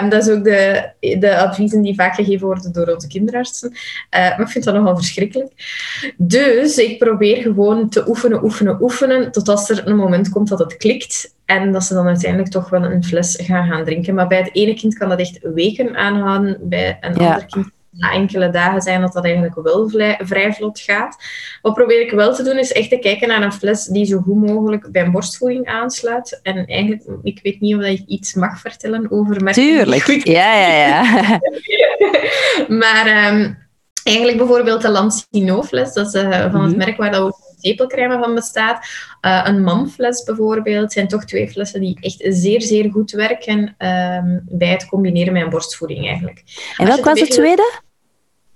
Um, 0.00 0.08
dat 0.08 0.26
is 0.26 0.34
ook 0.34 0.44
de, 0.44 0.90
de 1.18 1.36
adviezen 1.36 1.82
die 1.82 1.94
vaak 1.94 2.14
gegeven 2.14 2.46
worden 2.46 2.72
door 2.72 2.86
onze 2.86 3.06
kinderartsen. 3.06 3.70
Uh, 3.70 3.76
maar 4.10 4.40
ik 4.40 4.48
vind 4.48 4.64
dat 4.64 4.74
nogal 4.74 4.96
verschrikkelijk. 4.96 5.52
Dus 6.16 6.76
ik 6.76 6.98
probeer 6.98 7.42
gewoon 7.42 7.88
te 7.88 8.08
oefenen, 8.08 8.44
oefenen, 8.44 8.82
oefenen, 8.82 9.32
tot 9.32 9.48
als 9.48 9.70
er 9.70 9.86
een 9.86 9.96
moment 9.96 10.28
komt 10.28 10.48
dat 10.48 10.58
het 10.58 10.76
klikt 10.76 11.34
en 11.44 11.72
dat 11.72 11.84
ze 11.84 11.94
dan 11.94 12.06
uiteindelijk 12.06 12.50
toch 12.50 12.70
wel 12.70 12.84
een 12.84 13.04
fles 13.04 13.38
gaan 13.42 13.68
gaan 13.68 13.84
drinken. 13.84 14.14
Maar 14.14 14.28
bij 14.28 14.38
het 14.38 14.50
ene 14.52 14.74
kind 14.74 14.98
kan 14.98 15.08
dat 15.08 15.18
echt 15.18 15.38
weken 15.42 15.96
aanhouden, 15.96 16.58
bij 16.60 16.98
een 17.00 17.16
ander 17.16 17.46
kind 17.46 17.76
na 17.98 18.12
enkele 18.12 18.50
dagen 18.50 18.82
zijn 18.82 19.00
dat 19.00 19.12
dat 19.12 19.24
eigenlijk 19.24 19.54
wel 19.54 19.88
vrij, 20.18 20.52
vlot 20.52 20.80
gaat. 20.80 21.16
Wat 21.62 21.74
probeer 21.74 22.00
ik 22.00 22.10
wel 22.10 22.34
te 22.34 22.42
doen, 22.42 22.58
is 22.58 22.72
echt 22.72 22.90
te 22.90 22.98
kijken 22.98 23.28
naar 23.28 23.42
een 23.42 23.52
fles 23.52 23.84
die 23.84 24.04
zo 24.04 24.18
goed 24.18 24.46
mogelijk 24.46 24.92
bij 24.92 25.10
borstvoeding 25.10 25.66
aansluit. 25.66 26.40
En 26.42 26.66
eigenlijk, 26.66 27.02
ik 27.22 27.40
weet 27.42 27.60
niet 27.60 27.76
of 27.76 27.82
ik 27.82 28.02
iets 28.06 28.34
mag 28.34 28.60
vertellen 28.60 29.10
over 29.10 29.42
merken. 29.42 29.62
Tuurlijk, 29.62 30.06
ja, 30.38 30.54
ja, 30.54 30.86
ja. 30.86 31.40
maar 32.68 33.32
um, 33.32 33.58
eigenlijk 34.02 34.38
bijvoorbeeld 34.38 34.82
de 34.82 34.90
Lancino-fles, 34.90 35.92
dat 35.92 36.14
is 36.14 36.22
uh, 36.22 36.50
van 36.50 36.62
het 36.62 36.70
mhm. 36.70 36.76
merk 36.76 36.96
waar 36.96 37.10
dat 37.10 37.22
ook 37.22 37.46
tepelcrème 37.60 38.18
van 38.18 38.34
bestaat. 38.34 38.86
Uh, 39.20 39.42
een 39.44 39.62
manfles 39.62 40.22
bijvoorbeeld, 40.22 40.92
zijn 40.92 41.08
toch 41.08 41.24
twee 41.24 41.48
flessen 41.48 41.80
die 41.80 41.98
echt 42.00 42.24
zeer, 42.36 42.62
zeer 42.62 42.90
goed 42.90 43.10
werken 43.10 43.58
um, 43.58 44.42
bij 44.48 44.68
het 44.68 44.86
combineren 44.86 45.32
met 45.32 45.42
een 45.42 45.50
borstvoeding 45.50 46.06
eigenlijk. 46.06 46.42
En 46.76 46.86
welk 46.86 47.04
was 47.04 47.20
het 47.20 47.30
tweede? 47.30 47.80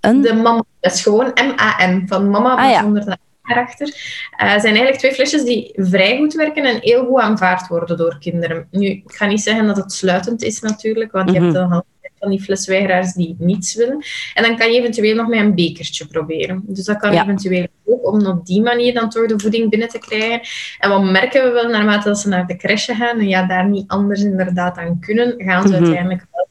Een... 0.03 0.21
De 0.21 0.33
mam-fles, 0.33 1.01
gewoon 1.01 1.31
M-A-M, 1.33 2.07
van 2.07 2.29
mama, 2.29 2.55
ah, 2.55 2.81
zonder 2.81 3.05
de 3.05 3.17
erachter. 3.43 3.87
Uh, 3.87 4.49
zijn 4.49 4.63
eigenlijk 4.63 4.97
twee 4.97 5.13
flesjes 5.13 5.43
die 5.43 5.71
vrij 5.75 6.17
goed 6.17 6.33
werken 6.33 6.65
en 6.65 6.77
heel 6.81 7.05
goed 7.05 7.19
aanvaard 7.19 7.67
worden 7.67 7.97
door 7.97 8.17
kinderen. 8.19 8.67
Nu, 8.71 8.85
ik 8.85 9.03
ga 9.05 9.25
niet 9.25 9.41
zeggen 9.41 9.65
dat 9.65 9.77
het 9.77 9.91
sluitend 9.91 10.41
is 10.41 10.59
natuurlijk, 10.59 11.11
want 11.11 11.31
je 11.31 11.39
hebt 11.39 11.53
mhm. 11.53 11.73
een 11.73 11.83
van 12.19 12.29
die 12.29 12.41
flesweigeraars 12.41 13.13
die 13.13 13.35
niets 13.39 13.75
willen. 13.75 14.03
En 14.33 14.43
dan 14.43 14.57
kan 14.57 14.71
je 14.71 14.79
eventueel 14.79 15.15
nog 15.15 15.27
met 15.27 15.39
een 15.39 15.55
bekertje 15.55 16.07
proberen. 16.07 16.63
Dus 16.67 16.85
dat 16.85 16.97
kan 16.97 17.11
eventueel 17.11 17.67
ook, 17.85 18.07
om 18.07 18.25
op 18.25 18.45
die 18.45 18.61
manier 18.61 18.93
dan 18.93 19.09
toch 19.09 19.27
de 19.27 19.39
voeding 19.39 19.69
binnen 19.69 19.89
te 19.89 19.99
krijgen. 19.99 20.41
En 20.79 20.89
wat 20.89 21.03
merken 21.03 21.43
we 21.43 21.49
wel, 21.49 21.67
naarmate 21.69 22.07
dat 22.07 22.19
ze 22.19 22.27
naar 22.27 22.47
de 22.47 22.55
crèche 22.55 22.95
gaan, 22.95 23.19
en 23.19 23.27
ja, 23.27 23.47
daar 23.47 23.67
niet 23.67 23.87
anders 23.87 24.21
inderdaad 24.21 24.77
aan 24.77 24.99
kunnen, 24.99 25.33
gaan 25.37 25.61
ze 25.61 25.73
mhm. 25.73 25.83
uiteindelijk 25.83 26.25
wel 26.31 26.47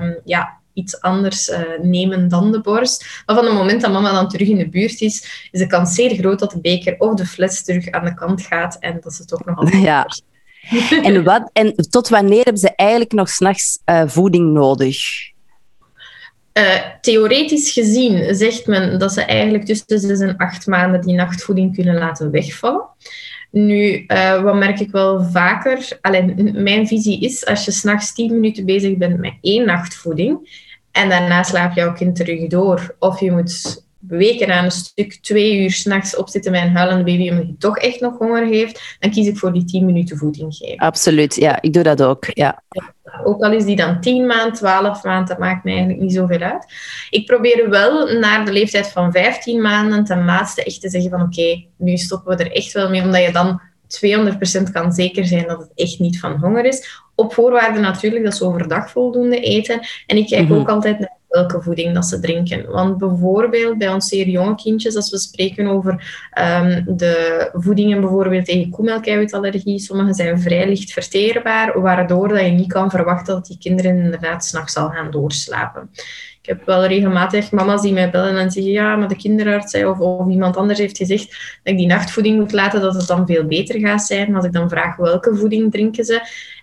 um, 0.00 0.20
ja, 0.24 0.58
iets 0.76 1.00
anders 1.00 1.48
uh, 1.48 1.58
nemen 1.82 2.28
dan 2.28 2.52
de 2.52 2.60
borst. 2.60 3.22
Maar 3.26 3.36
van 3.36 3.44
het 3.44 3.54
moment 3.54 3.80
dat 3.80 3.92
mama 3.92 4.12
dan 4.12 4.28
terug 4.28 4.48
in 4.48 4.58
de 4.58 4.68
buurt 4.68 5.00
is, 5.00 5.48
is 5.50 5.60
de 5.60 5.66
kans 5.66 5.94
zeer 5.94 6.14
groot 6.14 6.38
dat 6.38 6.50
de 6.50 6.60
beker 6.60 6.94
of 6.98 7.14
de 7.14 7.26
fles 7.26 7.64
terug 7.64 7.90
aan 7.90 8.04
de 8.04 8.14
kant 8.14 8.42
gaat 8.42 8.76
en 8.80 8.98
dat 9.00 9.14
ze 9.14 9.24
toch 9.24 9.44
nog 9.44 9.58
altijd 9.58 9.82
ja. 9.92 10.06
En, 11.02 11.24
wat, 11.24 11.50
en 11.52 11.74
tot 11.90 12.08
wanneer 12.08 12.44
hebben 12.44 12.62
ze 12.62 12.74
eigenlijk 12.74 13.12
nog 13.12 13.28
s'nachts 13.28 13.78
uh, 13.86 14.02
voeding 14.06 14.52
nodig? 14.52 14.98
Uh, 16.58 16.76
theoretisch 17.00 17.72
gezien 17.72 18.34
zegt 18.34 18.66
men 18.66 18.98
dat 18.98 19.12
ze 19.12 19.22
eigenlijk 19.22 19.64
tussen 19.64 20.00
zes 20.00 20.20
en 20.20 20.36
acht 20.36 20.66
maanden 20.66 21.00
die 21.00 21.14
nachtvoeding 21.14 21.74
kunnen 21.74 21.94
laten 21.94 22.30
wegvallen. 22.30 22.84
Nu, 23.50 24.04
uh, 24.06 24.42
wat 24.42 24.54
merk 24.54 24.80
ik 24.80 24.90
wel 24.90 25.24
vaker? 25.24 25.98
Alleen, 26.00 26.52
mijn 26.54 26.86
visie 26.86 27.20
is, 27.20 27.46
als 27.46 27.64
je 27.64 27.70
s'nachts 27.70 28.14
tien 28.14 28.32
minuten 28.32 28.64
bezig 28.64 28.96
bent 28.96 29.18
met 29.18 29.34
één 29.40 29.66
nachtvoeding 29.66 30.64
en 30.96 31.08
daarna 31.08 31.42
slaapt 31.42 31.74
jouw 31.74 31.92
kind 31.92 32.16
terug 32.16 32.46
door, 32.46 32.96
of 32.98 33.20
je 33.20 33.32
moet 33.32 33.84
weken 34.08 34.54
aan 34.54 34.64
een 34.64 34.70
stuk 34.70 35.18
twee 35.20 35.62
uur 35.62 35.70
s'nachts 35.70 36.16
opzitten 36.16 36.52
met 36.52 36.62
een 36.62 36.76
huilende 36.76 37.04
baby 37.04 37.28
omdat 37.28 37.44
hij 37.44 37.54
toch 37.58 37.78
echt 37.78 38.00
nog 38.00 38.18
honger 38.18 38.46
heeft, 38.46 38.96
dan 39.00 39.10
kies 39.10 39.26
ik 39.26 39.38
voor 39.38 39.52
die 39.52 39.64
tien 39.64 39.84
minuten 39.84 40.16
voeding 40.16 40.54
geven. 40.54 40.78
Absoluut, 40.78 41.34
ja. 41.34 41.62
Ik 41.62 41.72
doe 41.72 41.82
dat 41.82 42.02
ook, 42.02 42.24
ja. 42.26 42.62
Ook 43.24 43.42
al 43.42 43.52
is 43.52 43.64
die 43.64 43.76
dan 43.76 44.00
10 44.00 44.26
maand, 44.26 44.54
12 44.54 45.02
maand, 45.02 45.28
dat 45.28 45.38
maakt 45.38 45.64
mij 45.64 45.72
eigenlijk 45.72 46.02
niet 46.02 46.12
zoveel 46.12 46.40
uit. 46.40 46.66
Ik 47.10 47.26
probeer 47.26 47.70
wel 47.70 48.18
naar 48.18 48.44
de 48.44 48.52
leeftijd 48.52 48.88
van 48.88 49.12
15 49.12 49.60
maanden 49.60 50.04
ten 50.04 50.24
laatste 50.24 50.64
echt 50.64 50.80
te 50.80 50.90
zeggen 50.90 51.10
van 51.10 51.22
oké, 51.22 51.64
nu 51.76 51.96
stoppen 51.96 52.36
we 52.36 52.44
er 52.44 52.52
echt 52.52 52.72
wel 52.72 52.90
mee, 52.90 53.02
omdat 53.02 53.22
je 53.22 53.32
dan 53.32 53.60
200% 54.68 54.72
kan 54.72 54.92
zeker 54.92 55.24
zijn 55.24 55.46
dat 55.46 55.58
het 55.58 55.70
echt 55.74 55.98
niet 55.98 56.20
van 56.20 56.36
honger 56.36 56.64
is. 56.64 57.04
Op 57.16 57.34
voorwaarde 57.34 57.80
natuurlijk 57.80 58.24
dat 58.24 58.36
ze 58.36 58.44
overdag 58.44 58.90
voldoende 58.90 59.40
eten. 59.40 59.80
En 60.06 60.16
ik 60.16 60.26
kijk 60.26 60.48
mhm. 60.48 60.58
ook 60.58 60.68
altijd 60.68 60.98
naar 60.98 61.16
welke 61.28 61.62
voeding 61.62 61.94
dat 61.94 62.06
ze 62.06 62.20
drinken. 62.20 62.70
Want 62.70 62.98
bijvoorbeeld 62.98 63.78
bij 63.78 63.88
ons 63.88 64.08
zeer 64.08 64.28
jonge 64.28 64.54
kindjes, 64.54 64.96
als 64.96 65.10
we 65.10 65.18
spreken 65.18 65.66
over 65.66 65.92
um, 66.62 66.96
de 66.96 67.48
voedingen 67.52 68.00
bijvoorbeeld 68.00 68.44
tegen 68.44 68.70
koemelkeiwitallergie, 68.70 69.78
sommige 69.78 70.14
zijn 70.14 70.40
vrij 70.40 70.68
licht 70.68 70.92
verteerbaar, 70.92 71.80
waardoor 71.80 72.28
dat 72.28 72.40
je 72.40 72.46
niet 72.46 72.72
kan 72.72 72.90
verwachten 72.90 73.34
dat 73.34 73.46
die 73.46 73.58
kinderen 73.58 73.96
inderdaad 73.96 74.44
s'nachts 74.44 74.72
zal 74.72 74.88
gaan 74.88 75.10
doorslapen. 75.10 75.90
Ik 76.42 76.52
heb 76.52 76.66
wel 76.66 76.86
regelmatig 76.86 77.50
mama's 77.50 77.82
die 77.82 77.92
mij 77.92 78.10
bellen 78.10 78.36
en 78.36 78.50
zeggen, 78.50 78.72
ja, 78.72 78.96
maar 78.96 79.08
de 79.08 79.16
kinderarts 79.16 79.70
zei, 79.70 79.84
of, 79.86 79.98
of 79.98 80.28
iemand 80.28 80.56
anders 80.56 80.78
heeft 80.78 80.96
gezegd 80.96 81.30
dat 81.62 81.72
ik 81.72 81.76
die 81.76 81.86
nachtvoeding 81.86 82.38
moet 82.38 82.52
laten, 82.52 82.80
dat 82.80 82.94
het 82.94 83.06
dan 83.06 83.26
veel 83.26 83.44
beter 83.44 83.80
gaat 83.80 84.02
zijn. 84.02 84.34
als 84.34 84.44
ik 84.44 84.52
dan 84.52 84.68
vraag 84.68 84.96
welke 84.96 85.36
voeding 85.36 85.72
drinken 85.72 86.04
ze, 86.04 86.20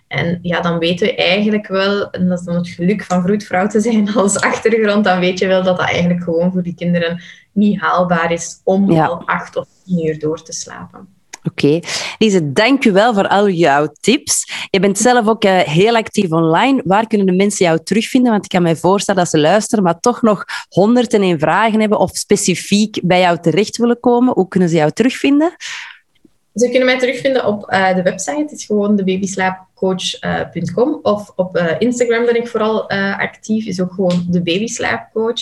en 0.08 0.38
ja, 0.42 0.60
dan 0.60 0.78
weten 0.78 1.06
we 1.06 1.14
eigenlijk 1.14 1.66
wel, 1.66 2.10
en 2.10 2.28
dat 2.28 2.38
is 2.38 2.44
dan 2.44 2.54
het 2.54 2.68
geluk 2.68 3.04
van 3.04 3.22
vroedvrouw 3.22 3.66
te 3.66 3.80
zijn 3.80 4.12
als 4.14 4.40
achtergrond, 4.40 5.04
dan 5.04 5.20
weet 5.20 5.38
je 5.38 5.46
wel 5.46 5.62
dat 5.62 5.76
dat 5.76 5.86
eigenlijk 5.86 6.22
gewoon 6.22 6.52
voor 6.52 6.62
die 6.62 6.74
kinderen 6.74 7.22
niet 7.52 7.80
haalbaar 7.80 8.32
is 8.32 8.60
om 8.64 8.92
al 8.92 9.26
acht 9.26 9.56
of 9.56 9.66
tien 9.84 10.06
uur 10.06 10.18
door 10.18 10.42
te 10.42 10.52
slapen. 10.52 11.08
Oké. 11.46 11.66
Okay. 11.66 11.82
Lise, 12.18 12.52
dank 12.52 12.84
je 12.84 12.92
wel 12.92 13.14
voor 13.14 13.28
al 13.28 13.48
jouw 13.48 13.92
tips. 14.00 14.52
Je 14.70 14.80
bent 14.80 14.98
zelf 14.98 15.28
ook 15.28 15.44
uh, 15.44 15.58
heel 15.58 15.96
actief 15.96 16.30
online. 16.30 16.82
Waar 16.84 17.06
kunnen 17.06 17.26
de 17.26 17.32
mensen 17.32 17.66
jou 17.66 17.78
terugvinden? 17.82 18.32
Want 18.32 18.44
ik 18.44 18.50
kan 18.50 18.62
me 18.62 18.76
voorstellen 18.76 19.20
dat 19.20 19.30
ze 19.30 19.38
luisteren, 19.38 19.84
maar 19.84 20.00
toch 20.00 20.22
nog 20.22 20.44
101 20.68 21.38
vragen 21.38 21.80
hebben 21.80 21.98
of 21.98 22.10
specifiek 22.12 23.00
bij 23.02 23.20
jou 23.20 23.38
terecht 23.40 23.76
willen 23.76 24.00
komen. 24.00 24.34
Hoe 24.34 24.48
kunnen 24.48 24.68
ze 24.68 24.76
jou 24.76 24.90
terugvinden? 24.90 25.54
Ze 26.54 26.68
kunnen 26.68 26.84
mij 26.84 26.98
terugvinden 26.98 27.46
op 27.46 27.72
uh, 27.72 27.94
de 27.94 28.02
website. 28.02 28.40
Het 28.40 28.52
is 28.52 28.64
gewoon 28.64 28.96
de 28.96 29.04
babyslaapcoach.com. 29.04 30.98
of 31.02 31.32
op 31.36 31.56
uh, 31.56 31.70
Instagram 31.78 32.24
ben 32.24 32.36
ik 32.36 32.48
vooral 32.48 32.92
uh, 32.92 33.18
actief. 33.18 33.66
Is 33.66 33.80
ook 33.80 33.92
gewoon 33.92 34.26
de 34.28 34.42
babyslaapcoach. 34.42 35.40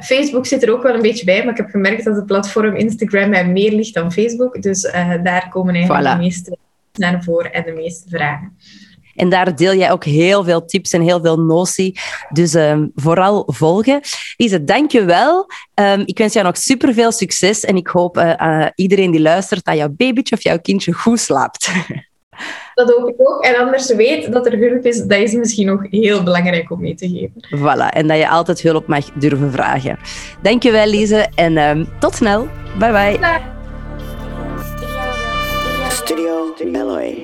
Facebook 0.00 0.46
zit 0.46 0.62
er 0.62 0.72
ook 0.72 0.82
wel 0.82 0.94
een 0.94 1.02
beetje 1.02 1.24
bij. 1.24 1.38
Maar 1.38 1.52
ik 1.52 1.56
heb 1.56 1.70
gemerkt 1.70 2.04
dat 2.04 2.16
het 2.16 2.26
platform 2.26 2.76
Instagram 2.76 3.30
mij 3.30 3.46
meer 3.46 3.72
ligt 3.72 3.94
dan 3.94 4.12
Facebook. 4.12 4.62
Dus 4.62 4.82
daar 5.22 5.48
komen 5.50 5.74
eigenlijk 5.74 6.10
de 6.10 6.16
meeste 6.16 6.56
naar 6.92 7.22
voren 7.22 7.52
en 7.52 7.64
de 7.64 7.72
meeste 7.72 8.08
vragen. 8.08 8.56
En 9.14 9.28
daar 9.28 9.56
deel 9.56 9.74
jij 9.74 9.92
ook 9.92 10.04
heel 10.04 10.44
veel 10.44 10.64
tips 10.64 10.92
en 10.92 11.00
heel 11.00 11.20
veel 11.20 11.36
notie. 11.36 12.00
Dus 12.32 12.54
um, 12.54 12.90
vooral 12.94 13.42
volgen. 13.46 14.00
Lise, 14.36 14.64
dank 14.64 14.90
je 14.90 15.04
wel. 15.04 15.46
Um, 15.74 16.02
ik 16.04 16.18
wens 16.18 16.32
jou 16.32 16.46
nog 16.46 16.56
superveel 16.56 17.12
succes. 17.12 17.64
En 17.64 17.76
ik 17.76 17.86
hoop 17.86 18.16
uh, 18.16 18.32
uh, 18.42 18.66
iedereen 18.74 19.10
die 19.10 19.20
luistert 19.20 19.64
dat 19.64 19.76
jouw 19.76 19.88
babytje 19.88 20.36
of 20.36 20.42
jouw 20.42 20.58
kindje 20.58 20.92
goed 20.92 21.20
slaapt. 21.20 21.70
Dat 22.74 22.90
hoop 22.90 23.08
ik 23.08 23.14
ook. 23.18 23.44
En 23.44 23.56
anders 23.56 23.94
weet 23.94 24.32
dat 24.32 24.46
er 24.46 24.58
hulp 24.58 24.84
is, 24.84 25.02
dat 25.02 25.18
is 25.18 25.32
misschien 25.32 25.66
nog 25.66 25.86
heel 25.90 26.22
belangrijk 26.22 26.70
om 26.70 26.80
mee 26.80 26.94
te 26.94 27.08
geven. 27.08 27.58
Voilà, 27.58 27.96
en 27.96 28.06
dat 28.06 28.16
je 28.16 28.28
altijd 28.28 28.62
hulp 28.62 28.86
mag 28.86 29.04
durven 29.12 29.52
vragen. 29.52 29.98
Dankjewel, 30.42 30.86
Lise. 30.86 31.28
En 31.34 31.58
um, 31.58 31.88
tot 31.98 32.14
snel. 32.14 32.48
Bye 32.78 32.92
bye. 32.92 33.40
Studio 35.90 36.54
Meloy. 36.64 37.22